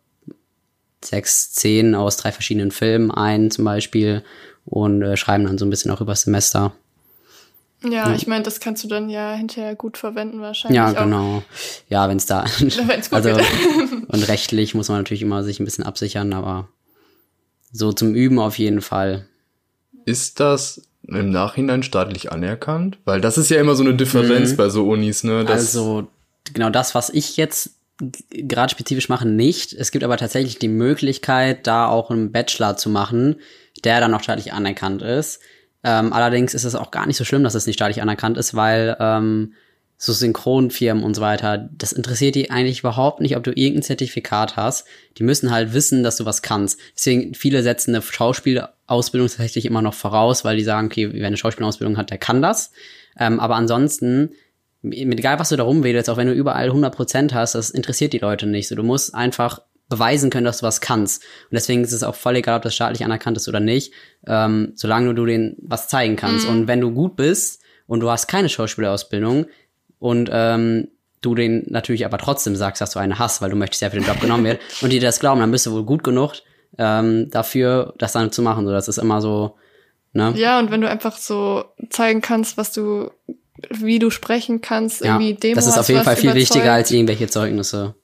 sechs 1.05 1.51
Szenen 1.53 1.95
aus 1.95 2.17
drei 2.17 2.33
verschiedenen 2.33 2.71
Filmen 2.71 3.11
ein 3.11 3.51
zum 3.51 3.65
Beispiel 3.65 4.23
und 4.65 5.03
äh, 5.03 5.17
schreiben 5.17 5.45
dann 5.45 5.59
so 5.59 5.65
ein 5.65 5.71
bisschen 5.71 5.91
auch 5.91 6.01
über 6.01 6.15
Semester. 6.15 6.73
Ja, 7.85 7.91
ja. 7.91 8.15
ich 8.15 8.27
meine, 8.27 8.43
das 8.43 8.59
kannst 8.59 8.83
du 8.83 8.89
dann 8.89 9.09
ja 9.09 9.35
hinterher 9.35 9.77
gut 9.77 9.97
verwenden 9.97 10.41
wahrscheinlich. 10.41 10.77
Ja, 10.77 10.93
genau. 10.93 11.39
Auch. 11.39 11.43
Ja, 11.89 12.09
wenn 12.09 12.17
es 12.17 12.27
da. 12.27 12.45
wenn's 12.59 13.11
gut 13.11 13.25
also 13.25 13.31
und 14.09 14.29
rechtlich 14.29 14.75
muss 14.75 14.89
man 14.89 14.99
natürlich 14.99 15.23
immer 15.23 15.45
sich 15.45 15.61
ein 15.61 15.65
bisschen 15.65 15.85
absichern, 15.85 16.33
aber 16.33 16.69
so 17.71 17.93
zum 17.93 18.15
Üben 18.15 18.39
auf 18.39 18.59
jeden 18.59 18.81
Fall. 18.81 19.27
Ist 20.05 20.41
das 20.41 20.83
im 21.07 21.31
Nachhinein 21.31 21.83
staatlich 21.83 22.33
anerkannt? 22.33 22.99
Weil 23.05 23.21
das 23.21 23.39
ist 23.39 23.51
ja 23.51 23.61
immer 23.61 23.77
so 23.77 23.85
eine 23.85 23.95
Differenz 23.95 24.53
mhm. 24.53 24.57
bei 24.57 24.69
so 24.71 24.89
Unis, 24.89 25.23
ne? 25.23 25.47
also 25.49 26.09
genau 26.53 26.71
das, 26.71 26.95
was 26.95 27.11
ich 27.11 27.37
jetzt 27.37 27.78
gerade 28.31 28.71
spezifisch 28.71 29.09
machen 29.09 29.37
nicht. 29.37 29.73
Es 29.73 29.91
gibt 29.91 30.05
aber 30.05 30.17
tatsächlich 30.17 30.59
die 30.59 30.69
Möglichkeit, 30.69 31.67
da 31.67 31.89
auch 31.89 32.11
einen 32.11 32.33
Bachelor 32.33 32.77
zu 32.77 32.91
machen, 32.91 33.37
der 33.85 34.01
dann 34.01 34.15
auch 34.15 34.23
staatlich 34.23 34.53
anerkannt 34.53 35.03
ist. 35.03 35.41
Ähm, 35.85 36.13
allerdings 36.13 36.55
ist 36.55 36.65
es 36.65 36.75
auch 36.75 36.91
gar 36.91 37.07
nicht 37.07 37.17
so 37.17 37.25
schlimm, 37.25 37.45
dass 37.45 37.55
es 37.55 37.67
nicht 37.67 37.77
staatlich 37.77 38.03
anerkannt 38.03 38.37
ist, 38.37 38.55
weil 38.55 38.97
ähm, 39.01 39.55
so 39.97 40.13
Synchronfirmen 40.13 41.03
und 41.03 41.15
so 41.15 41.21
weiter, 41.21 41.69
das 41.77 41.93
interessiert 41.93 42.37
die 42.37 42.53
eigentlich 42.53 42.81
überhaupt 42.81 43.21
nicht, 43.21 43.37
ob 43.37 43.43
du 43.43 43.51
irgendein 43.51 43.83
Zertifikat 43.83 44.57
hast. 44.57 44.87
Die 45.19 45.25
müssen 45.25 45.51
halt 45.51 45.73
wissen, 45.73 46.05
dass 46.05 46.17
du 46.17 46.25
was 46.25 46.43
kannst. 46.43 46.79
Deswegen 46.95 47.35
viele 47.35 47.65
setzen 47.65 47.95
eine 47.95 48.03
Schauspielausbildung 48.03 49.29
tatsächlich 49.29 49.67
immer 49.67 49.83
noch 49.83 49.95
voraus, 49.95 50.45
weil 50.45 50.57
die 50.57 50.63
sagen, 50.63 50.87
okay, 50.87 51.13
wer 51.13 51.27
eine 51.27 51.37
Schauspielausbildung 51.37 51.97
hat, 51.97 52.11
der 52.11 52.19
kann 52.19 52.43
das. 52.43 52.71
Ähm, 53.19 53.41
aber 53.41 53.57
ansonsten 53.57 54.31
egal 54.83 55.39
was 55.39 55.49
du 55.49 55.57
da 55.57 55.65
rumwedelst, 55.65 56.09
auch 56.11 56.17
wenn 56.17 56.29
du 56.29 56.33
überall 56.33 56.71
100% 56.71 57.33
hast, 57.35 57.55
das 57.55 57.71
interessiert 57.71 58.13
die 58.13 58.19
Leute 58.19 58.47
nicht. 58.47 58.69
So, 58.69 58.75
du 58.75 58.83
musst 58.83 59.15
einfach 59.15 59.61
beweisen 59.89 60.31
können, 60.31 60.45
dass 60.45 60.59
du 60.59 60.67
was 60.67 60.81
kannst. 60.81 61.23
Und 61.23 61.55
deswegen 61.55 61.83
ist 61.83 61.93
es 61.93 62.03
auch 62.03 62.15
voll 62.15 62.37
egal, 62.37 62.57
ob 62.57 62.63
das 62.63 62.75
staatlich 62.75 63.05
anerkannt 63.05 63.37
ist 63.37 63.49
oder 63.49 63.61
nicht, 63.61 63.93
ähm, 64.27 64.73
solange 64.75 65.15
du 65.15 65.25
denen 65.25 65.57
was 65.63 65.89
zeigen 65.89 66.17
kannst. 66.17 66.47
Mhm. 66.47 66.53
Und 66.53 66.69
wenn 66.69 66.81
du 66.81 66.93
gut 66.93 67.17
bist 67.17 67.63
und 67.87 68.01
du 68.01 68.11
hast 68.11 68.29
keine 68.29 68.49
Schauspielausbildung 68.49 69.47
und 69.99 70.29
ähm, 70.33 70.89
du 71.21 71.35
den 71.35 71.65
natürlich 71.69 72.05
aber 72.05 72.19
trotzdem 72.19 72.55
sagst, 72.55 72.81
dass 72.81 72.91
du 72.91 72.99
eine 72.99 73.19
hast, 73.19 73.41
weil 73.43 73.51
du 73.51 73.57
möchtest 73.57 73.83
ja 73.83 73.91
für 73.91 73.97
den 73.97 74.07
Job 74.07 74.21
genommen 74.21 74.45
werden 74.45 74.59
und 74.83 74.93
die 74.93 75.01
das 75.01 75.21
glauben, 75.21 75.41
dann 75.41 75.51
bist 75.51 75.67
du 75.67 75.73
wohl 75.73 75.85
gut 75.85 76.05
genug 76.05 76.35
ähm, 76.77 77.31
dafür, 77.31 77.95
das 77.99 78.13
dann 78.13 78.31
zu 78.31 78.43
machen. 78.43 78.67
So, 78.67 78.73
das 78.73 78.89
ist 78.89 78.99
immer 78.99 79.21
so, 79.21 79.57
ne? 80.13 80.35
Ja, 80.37 80.59
und 80.59 80.71
wenn 80.71 80.83
du 80.83 80.89
einfach 80.89 81.17
so 81.17 81.65
zeigen 81.91 82.21
kannst, 82.21 82.57
was 82.57 82.73
du 82.73 83.11
wie 83.71 83.99
du 83.99 84.11
sprechen 84.11 84.61
kannst, 84.61 85.01
ja, 85.01 85.15
irgendwie 85.15 85.35
Demo 85.35 85.55
Das 85.57 85.67
ist 85.67 85.79
auf 85.79 85.89
jeden 85.89 86.05
Fall 86.05 86.17
viel 86.17 86.31
überzeugt. 86.31 86.55
wichtiger 86.55 86.73
als 86.73 86.91
irgendwelche 86.91 87.29
Zeugnisse. 87.29 87.95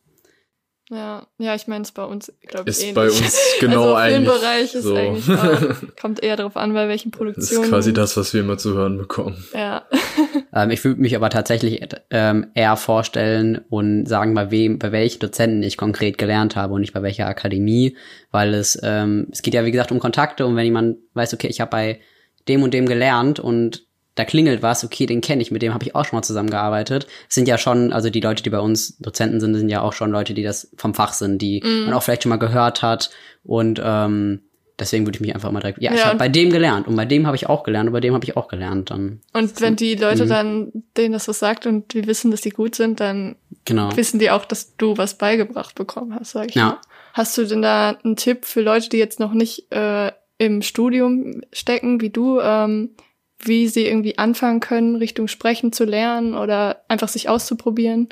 Ja, 0.91 1.27
ja, 1.39 1.55
ich 1.55 1.67
meine, 1.67 1.83
es 1.83 1.93
bei 1.93 2.05
uns, 2.05 2.31
glaube 2.47 2.69
ich, 2.69 2.77
ist 2.77 2.83
ähnlich. 2.83 2.95
bei 2.95 3.07
uns 3.07 3.41
genau 3.61 3.95
also 3.95 3.95
eigentlich. 3.95 4.29
Bereich 4.29 4.75
ist 4.75 4.83
so. 4.83 4.95
eigentlich 4.95 5.31
auch, 5.31 5.77
kommt 6.01 6.23
eher 6.23 6.37
darauf 6.37 6.59
an, 6.59 6.75
bei 6.75 6.89
welchen 6.89 7.11
Produktionen. 7.11 7.63
Das 7.63 7.67
ist 7.67 7.71
quasi 7.71 7.93
das, 7.95 8.17
was 8.19 8.35
wir 8.35 8.43
immer 8.43 8.59
zu 8.59 8.75
hören 8.75 8.99
bekommen. 8.99 9.43
Ja. 9.55 9.85
ähm, 10.55 10.71
ich 10.71 10.85
würde 10.85 11.01
mich 11.01 11.17
aber 11.17 11.31
tatsächlich 11.31 11.89
ähm, 12.11 12.49
eher 12.55 12.77
vorstellen 12.77 13.65
und 13.71 14.07
sagen, 14.07 14.35
bei 14.35 14.51
wem, 14.51 14.79
bei 14.79 14.93
welchen 14.93 15.21
Dozenten 15.21 15.63
ich 15.63 15.79
konkret 15.79 16.19
gelernt 16.19 16.55
habe 16.55 16.75
und 16.75 16.83
nicht 16.83 16.93
bei 16.93 17.03
welcher 17.03 17.27
Akademie, 17.27 17.97
weil 18.31 18.53
es 18.53 18.79
ähm, 18.83 19.29
es 19.33 19.41
geht 19.41 19.55
ja 19.55 19.65
wie 19.65 19.73
gesagt 19.73 19.91
um 19.91 20.01
Kontakte 20.01 20.45
und 20.45 20.55
wenn 20.55 20.67
jemand 20.67 20.99
weiß, 21.15 21.33
okay, 21.33 21.49
ich 21.49 21.63
habe 21.63 21.71
bei 21.71 22.01
dem 22.47 22.63
und 22.63 22.75
dem 22.75 22.87
gelernt 22.87 23.41
und 23.41 23.84
da 24.15 24.25
klingelt 24.25 24.63
was, 24.63 24.85
okay, 24.85 25.07
den 25.07 25.21
kenne 25.21 25.43
ich, 25.43 25.51
mit 25.51 25.63
dem 25.63 25.75
habe 25.75 25.85
ich 25.85 25.95
auch 25.95 26.05
schon 26.05 26.17
mal 26.17 26.23
zusammengearbeitet. 26.23 27.07
Es 27.29 27.35
sind 27.35 27.49
ja 27.49 27.59
schon, 27.59 27.93
also 27.93 28.11
die 28.11 28.21
Leute, 28.21 28.43
die 28.43 28.51
bei 28.51 28.61
uns 28.61 28.97
Dozenten 28.99 29.41
sind, 29.41 29.55
sind 29.55 29.69
ja 29.69 29.83
auch 29.83 29.93
schon 29.93 30.11
Leute, 30.11 30.35
die 30.35 30.43
das 30.43 30.71
vom 30.77 30.95
Fach 30.95 31.13
sind, 31.13 31.43
die 31.43 31.61
mm. 31.65 31.87
man 31.87 31.95
auch 31.95 32.03
vielleicht 32.03 32.23
schon 32.23 32.31
mal 32.31 32.37
gehört 32.37 32.83
hat. 32.83 33.11
Und 33.43 33.81
ähm, 33.85 34.41
deswegen 34.79 35.05
würde 35.05 35.17
ich 35.17 35.21
mich 35.21 35.35
einfach 35.35 35.51
mal 35.51 35.61
direkt, 35.61 35.83
ja, 35.83 35.91
ja. 35.91 35.97
ich 35.97 36.05
habe 36.05 36.19
bei 36.19 36.29
dem 36.29 36.51
gelernt 36.51 36.87
und 36.87 36.95
bei 36.95 37.05
dem 37.05 37.27
habe 37.27 37.37
ich 37.37 37.49
auch 37.49 37.65
gelernt 37.65 37.89
und 37.89 37.93
bei 37.93 38.01
dem 38.01 38.15
habe 38.15 38.25
ich 38.25 38.37
auch 38.37 38.47
gelernt. 38.47 38.91
Dann 38.91 39.21
und 39.33 39.61
wenn 39.61 39.75
die 39.75 39.97
Leute 39.97 40.27
mhm. 40.27 40.29
dann 40.29 40.73
denen 40.97 41.13
das 41.13 41.27
was 41.27 41.41
sagt 41.41 41.67
und 41.67 41.93
die 41.93 42.07
wissen, 42.07 42.31
dass 42.31 42.41
die 42.41 42.51
gut 42.51 42.77
sind, 42.77 43.01
dann 43.01 43.35
genau. 43.65 43.97
wissen 43.97 44.21
die 44.21 44.31
auch, 44.31 44.45
dass 44.45 44.77
du 44.77 44.97
was 44.97 45.19
beigebracht 45.19 45.75
bekommen 45.75 46.15
hast, 46.15 46.33
sag 46.33 46.51
ich 46.51 46.55
ja. 46.55 46.67
mal. 46.67 46.81
Hast 47.15 47.37
du 47.37 47.45
denn 47.45 47.63
da 47.63 47.97
einen 48.05 48.17
Tipp 48.17 48.45
für 48.45 48.61
Leute, 48.61 48.89
die 48.89 48.99
jetzt 48.99 49.19
noch 49.19 49.33
nicht 49.33 49.73
äh, 49.73 50.13
im 50.39 50.63
Studium 50.63 51.43
stecken, 51.53 52.01
wie 52.01 52.11
du? 52.11 52.41
Ähm, 52.41 52.91
wie 53.39 53.69
sie 53.69 53.87
irgendwie 53.87 54.19
anfangen 54.19 54.61
können, 54.61 54.97
Richtung 54.97 55.29
Sprechen 55.29 55.73
zu 55.73 55.85
lernen 55.85 56.35
oder 56.35 56.85
einfach 56.89 57.09
sich 57.09 57.29
auszuprobieren? 57.29 58.09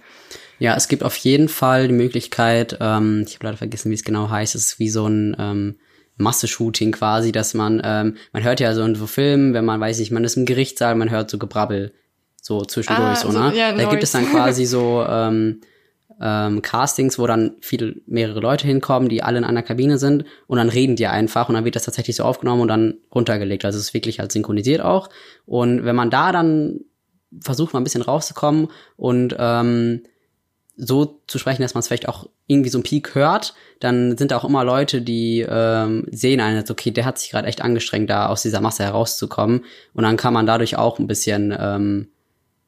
Ja, 0.59 0.77
es 0.77 0.89
gibt 0.89 1.03
auf 1.03 1.17
jeden 1.17 1.49
Fall 1.49 1.89
die 1.89 1.95
Möglichkeit, 1.95 2.79
ähm, 2.81 3.25
ich 3.27 3.35
habe 3.35 3.47
leider 3.47 3.57
vergessen, 3.57 3.91
wie 3.91 3.95
es 3.95 4.05
genau 4.05 4.31
heißt, 4.31 4.55
es 4.55 4.67
ist 4.67 4.79
wie 4.79 4.91
so 4.91 5.07
ein 5.07 5.37
ähm, 5.39 5.79
Masse-Shooting 6.17 6.93
quasi, 6.93 7.33
dass 7.33 7.55
man, 7.55 7.81
ähm, 7.85 8.17
man 8.33 8.45
hört 8.45 8.61
ja 8.61 8.75
so 8.75 8.83
in 8.83 8.95
so 8.95 9.07
Filmen, 9.07 9.55
wenn 9.55 9.65
man 9.65 9.81
weiß 9.81 9.99
nicht, 9.99 10.13
man 10.13 10.25
ist 10.25 10.37
im 10.37 10.47
Gerichtssaal, 10.47 10.95
man 10.95 11.11
hört 11.11 11.31
so 11.31 11.39
Gebrabbel 11.39 11.93
so 12.41 12.65
zwischendurch, 12.65 13.09
ah, 13.09 13.17
so, 13.17 13.29
also, 13.29 13.41
ne? 13.41 13.57
Ja, 13.57 13.73
da 13.73 13.89
gibt 13.89 14.03
es 14.03 14.13
dann 14.13 14.27
quasi 14.27 14.65
so 14.67 15.05
ähm, 15.09 15.61
ähm, 16.21 16.63
Castings, 16.63 17.19
wo 17.19 17.27
dann 17.27 17.57
viele, 17.61 17.97
mehrere 18.07 18.41
Leute 18.41 18.67
hinkommen, 18.67 19.09
die 19.09 19.23
alle 19.23 19.39
in 19.39 19.45
einer 19.45 19.63
Kabine 19.63 19.99
sind 19.99 20.25
und 20.47 20.59
dann 20.59 20.69
reden 20.69 20.97
die 20.97 21.07
einfach 21.07 21.49
und 21.49 21.55
dann 21.55 21.65
wird 21.65 21.77
das 21.77 21.85
tatsächlich 21.85 22.17
so 22.17 22.25
aufgenommen 22.25 22.63
und 22.63 22.69
dann 22.69 22.95
runtergelegt. 23.15 23.65
Also 23.65 23.79
es 23.79 23.87
ist 23.87 23.95
wirklich 23.95 24.19
halt 24.19 24.33
synchronisiert 24.33 24.83
auch. 24.83 25.09
Und 25.47 25.85
wenn 25.85 25.97
man 25.97 26.11
da 26.11 26.33
dann 26.33 26.81
versucht, 27.41 27.73
mal 27.73 27.81
ein 27.81 27.85
bisschen 27.85 28.03
rauszukommen 28.03 28.69
und 28.97 29.35
ähm, 29.39 30.03
so 30.77 31.21
zu 31.27 31.39
sprechen, 31.39 31.63
dass 31.63 31.75
man 31.75 31.81
es 31.81 31.89
vielleicht 31.89 32.09
auch 32.09 32.29
irgendwie 32.47 32.71
so 32.71 32.79
ein 32.79 32.83
Peak 32.83 33.15
hört, 33.15 33.55
dann 33.81 34.17
sind 34.17 34.31
da 34.31 34.39
auch 34.39 34.45
immer 34.45 34.65
Leute, 34.65 35.03
die 35.03 35.47
ähm, 35.49 36.07
sehen 36.11 36.41
einen 36.41 36.65
okay, 36.69 36.91
der 36.91 37.05
hat 37.05 37.19
sich 37.19 37.31
gerade 37.31 37.47
echt 37.47 37.63
angestrengt, 37.63 38.11
da 38.11 38.27
aus 38.27 38.43
dieser 38.43 38.61
Masse 38.61 38.83
herauszukommen. 38.83 39.65
Und 39.93 40.05
dann 40.05 40.17
kann 40.17 40.35
man 40.35 40.47
dadurch 40.47 40.77
auch 40.77 40.99
ein 40.99 41.07
bisschen 41.07 41.55
ähm, 41.59 42.09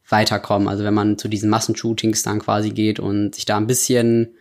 weiterkommen. 0.08 0.68
Also 0.68 0.84
wenn 0.84 0.94
man 0.94 1.18
zu 1.18 1.28
diesen 1.28 1.50
Massenshootings 1.50 2.22
dann 2.22 2.40
quasi 2.40 2.70
geht 2.70 3.00
und 3.00 3.34
sich 3.34 3.44
da 3.44 3.56
ein 3.56 3.66
bisschen 3.66 4.34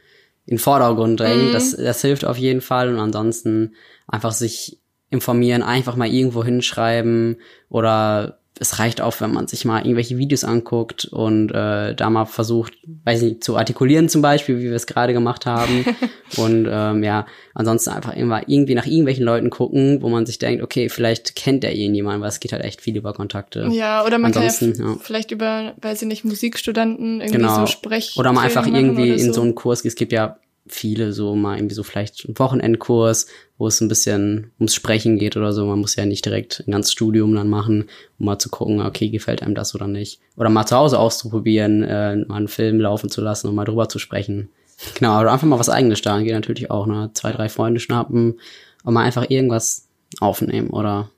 in 0.45 0.55
den 0.55 0.59
Vordergrund 0.59 1.19
drängt, 1.19 1.49
mhm. 1.49 1.53
das, 1.53 1.75
das 1.75 2.01
hilft 2.01 2.25
auf 2.25 2.37
jeden 2.37 2.61
Fall. 2.61 2.89
Und 2.89 2.99
ansonsten 2.99 3.73
einfach 4.07 4.33
sich 4.33 4.79
informieren, 5.09 5.61
einfach 5.61 5.95
mal 5.95 6.07
irgendwo 6.07 6.43
hinschreiben 6.43 7.37
oder 7.69 8.39
es 8.59 8.77
reicht 8.77 9.01
auch, 9.01 9.19
wenn 9.19 9.33
man 9.33 9.47
sich 9.47 9.65
mal 9.65 9.79
irgendwelche 9.79 10.17
Videos 10.17 10.43
anguckt 10.43 11.05
und 11.05 11.49
äh, 11.51 11.95
da 11.95 12.09
mal 12.11 12.25
versucht, 12.25 12.73
weiß 13.03 13.23
nicht, 13.23 13.43
zu 13.43 13.57
artikulieren 13.57 14.09
zum 14.09 14.21
Beispiel, 14.21 14.59
wie 14.59 14.65
wir 14.65 14.75
es 14.75 14.85
gerade 14.85 15.13
gemacht 15.13 15.47
haben. 15.47 15.85
und 16.37 16.67
ähm, 16.69 17.03
ja, 17.03 17.25
ansonsten 17.55 17.89
einfach 17.89 18.15
immer 18.15 18.47
irgendwie 18.47 18.75
nach 18.75 18.85
irgendwelchen 18.85 19.25
Leuten 19.25 19.49
gucken, 19.49 20.03
wo 20.03 20.09
man 20.09 20.27
sich 20.27 20.37
denkt, 20.37 20.63
okay, 20.63 20.89
vielleicht 20.89 21.35
kennt 21.35 21.63
der 21.63 21.75
irgendjemand, 21.75 22.21
weil 22.21 22.29
es 22.29 22.39
geht 22.39 22.53
halt 22.53 22.63
echt 22.63 22.81
viel 22.81 22.95
über 22.95 23.13
Kontakte. 23.13 23.69
Ja, 23.71 24.05
oder 24.05 24.19
man 24.19 24.31
ansonsten, 24.31 24.73
kann 24.73 24.85
ja, 24.85 24.91
ja. 24.91 24.97
vielleicht 25.01 25.31
über, 25.31 25.73
weiß 25.81 26.03
ich 26.03 26.07
nicht, 26.07 26.23
Musikstudenten 26.23 27.21
irgendwie 27.21 27.39
genau. 27.39 27.61
so 27.61 27.65
sprechen. 27.65 28.19
Oder 28.19 28.33
mal 28.33 28.41
einfach 28.41 28.67
irgendwie 28.67 29.09
in 29.09 29.27
so. 29.27 29.33
so 29.33 29.41
einen 29.41 29.55
Kurs, 29.55 29.83
es 29.83 29.95
gibt 29.95 30.11
ja 30.11 30.37
viele 30.65 31.11
so 31.11 31.35
mal 31.35 31.57
irgendwie 31.57 31.75
so 31.75 31.83
vielleicht 31.83 32.25
einen 32.25 32.39
Wochenendkurs, 32.39 33.27
wo 33.57 33.67
es 33.67 33.81
ein 33.81 33.89
bisschen 33.89 34.51
ums 34.59 34.73
Sprechen 34.73 35.17
geht 35.19 35.35
oder 35.35 35.51
so. 35.51 35.65
Man 35.65 35.79
muss 35.79 35.95
ja 35.95 36.05
nicht 36.05 36.25
direkt 36.25 36.63
ein 36.65 36.71
ganzes 36.71 36.93
Studium 36.93 37.35
dann 37.35 37.49
machen, 37.49 37.89
um 38.17 38.25
mal 38.25 38.39
zu 38.39 38.49
gucken, 38.49 38.81
okay, 38.81 39.09
gefällt 39.09 39.43
einem 39.43 39.55
das 39.55 39.75
oder 39.75 39.87
nicht. 39.87 40.19
Oder 40.37 40.49
mal 40.49 40.65
zu 40.65 40.77
Hause 40.77 40.99
auszuprobieren, 40.99 41.83
äh, 41.83 42.15
mal 42.15 42.37
einen 42.37 42.47
Film 42.47 42.79
laufen 42.79 43.09
zu 43.09 43.21
lassen 43.21 43.47
und 43.47 43.55
mal 43.55 43.65
drüber 43.65 43.89
zu 43.89 43.99
sprechen. 43.99 44.49
Genau, 44.95 45.19
oder 45.19 45.31
einfach 45.31 45.47
mal 45.47 45.59
was 45.59 45.69
eigenes 45.69 45.99
starten 45.99 46.23
geht 46.23 46.33
natürlich 46.33 46.71
auch, 46.71 46.87
ne? 46.87 47.11
Zwei, 47.13 47.31
drei 47.31 47.49
Freunde 47.49 47.79
schnappen 47.79 48.39
und 48.83 48.93
mal 48.93 49.03
einfach 49.03 49.29
irgendwas 49.29 49.87
aufnehmen 50.19 50.69
oder 50.69 51.09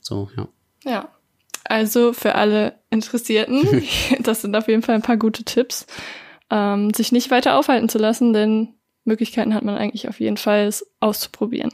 so, 0.00 0.28
ja. 0.36 0.48
Ja. 0.84 1.08
Also 1.64 2.14
für 2.14 2.34
alle 2.34 2.74
Interessierten, 2.88 3.82
das 4.20 4.42
sind 4.42 4.56
auf 4.56 4.68
jeden 4.68 4.82
Fall 4.82 4.94
ein 4.94 5.02
paar 5.02 5.18
gute 5.18 5.44
Tipps 5.44 5.86
ähm, 6.50 6.92
sich 6.94 7.12
nicht 7.12 7.30
weiter 7.30 7.58
aufhalten 7.58 7.88
zu 7.88 7.98
lassen, 7.98 8.32
denn 8.32 8.74
Möglichkeiten 9.04 9.54
hat 9.54 9.64
man 9.64 9.76
eigentlich 9.76 10.08
auf 10.08 10.20
jeden 10.20 10.36
Fall, 10.36 10.66
es 10.66 10.86
auszuprobieren. 11.00 11.72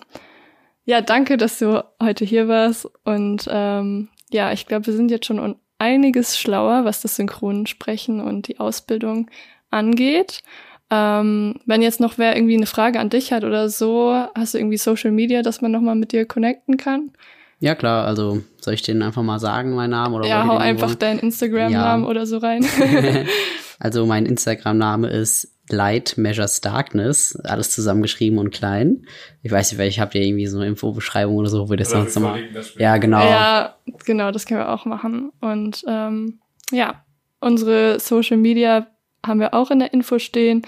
Ja, 0.85 1.01
danke, 1.01 1.37
dass 1.37 1.59
du 1.59 1.85
heute 2.03 2.25
hier 2.25 2.49
warst. 2.49 2.89
Und 3.05 3.49
ähm, 3.51 4.09
ja, 4.31 4.53
ich 4.53 4.67
glaube, 4.67 4.87
wir 4.87 4.95
sind 4.95 5.11
jetzt 5.11 5.27
schon 5.27 5.39
um 5.39 5.57
einiges 5.79 6.39
schlauer, 6.39 6.85
was 6.85 7.03
das 7.03 7.17
Synchronsprechen 7.17 8.21
und 8.21 8.49
die 8.49 8.61
Ausbildung 8.61 9.31
angeht. 9.71 10.43
Ähm, 10.91 11.57
wenn 11.67 11.83
jetzt 11.83 12.01
noch 12.01 12.19
wer 12.19 12.37
irgendwie 12.37 12.57
eine 12.57 12.67
Frage 12.67 13.01
an 13.01 13.11
dich 13.11 13.33
hat 13.33 13.45
oder 13.45 13.69
so, 13.69 14.15
hast 14.35 14.55
du 14.55 14.59
irgendwie 14.59 14.77
Social 14.77 15.11
Media, 15.11 15.43
dass 15.43 15.61
man 15.61 15.73
nochmal 15.73 15.95
mit 15.95 16.13
dir 16.13 16.27
connecten 16.27 16.77
kann? 16.77 17.11
Ja, 17.59 17.75
klar, 17.75 18.07
also 18.07 18.43
soll 18.61 18.75
ich 18.75 18.83
denen 18.83 19.03
einfach 19.03 19.23
mal 19.23 19.39
sagen, 19.39 19.75
meinen 19.75 19.91
Namen? 19.91 20.15
Oder 20.15 20.29
ja, 20.29 20.47
hau 20.47 20.57
einfach 20.57 20.95
deinen 20.95 21.19
Instagram-Namen 21.19 22.05
ja. 22.05 22.11
oder 22.11 22.27
so 22.27 22.39
rein. 22.39 22.67
Also 23.79 24.07
mein 24.07 24.27
Instagram-Name 24.27 25.09
ist 25.09 25.55
Light 25.69 26.19
Measures 26.19 26.61
Darkness, 26.61 27.37
alles 27.43 27.71
zusammengeschrieben 27.71 28.39
und 28.39 28.51
klein. 28.51 29.07
Ich 29.43 29.51
weiß 29.51 29.71
nicht, 29.71 29.79
vielleicht 29.79 29.99
habt 29.99 30.15
ihr 30.15 30.23
irgendwie 30.23 30.47
so 30.47 30.59
eine 30.59 30.67
Infobeschreibung 30.67 31.37
oder 31.37 31.49
so, 31.49 31.67
wo 31.67 31.71
wir 31.71 31.77
das 31.77 31.91
sonst 31.91 32.19
mal. 32.21 32.39
Ja, 32.79 32.99
genau. 32.99 33.25
Ja, 33.25 33.77
genau, 34.05 34.31
das 34.31 34.45
können 34.45 34.61
wir 34.61 34.71
auch 34.71 34.85
machen. 34.85 35.33
Und 35.41 35.85
ähm, 35.89 36.41
ja, 36.71 37.05
unsere 37.41 37.99
Social 37.99 38.37
Media 38.37 38.87
haben 39.25 39.41
wir 39.41 39.55
auch 39.55 39.71
in 39.71 39.79
der 39.79 39.95
Info 39.95 40.19
stehen. 40.19 40.63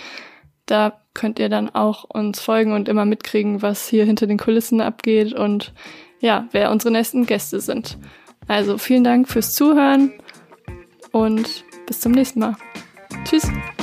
Da 0.64 1.00
könnt 1.12 1.38
ihr 1.38 1.48
dann 1.48 1.68
auch 1.70 2.04
uns 2.04 2.40
folgen 2.40 2.72
und 2.72 2.88
immer 2.88 3.04
mitkriegen, 3.04 3.62
was 3.62 3.88
hier 3.88 4.04
hinter 4.04 4.26
den 4.26 4.38
Kulissen 4.38 4.80
abgeht 4.80 5.32
und 5.32 5.72
ja, 6.20 6.48
wer 6.52 6.70
unsere 6.70 6.92
nächsten 6.92 7.26
Gäste 7.26 7.60
sind. 7.60 7.98
Also 8.48 8.78
vielen 8.78 9.04
Dank 9.04 9.28
fürs 9.28 9.54
Zuhören 9.54 10.12
und 11.12 11.64
bis 11.86 12.00
zum 12.00 12.12
nächsten 12.12 12.40
Mal. 12.40 12.56
Tschüss. 13.26 13.75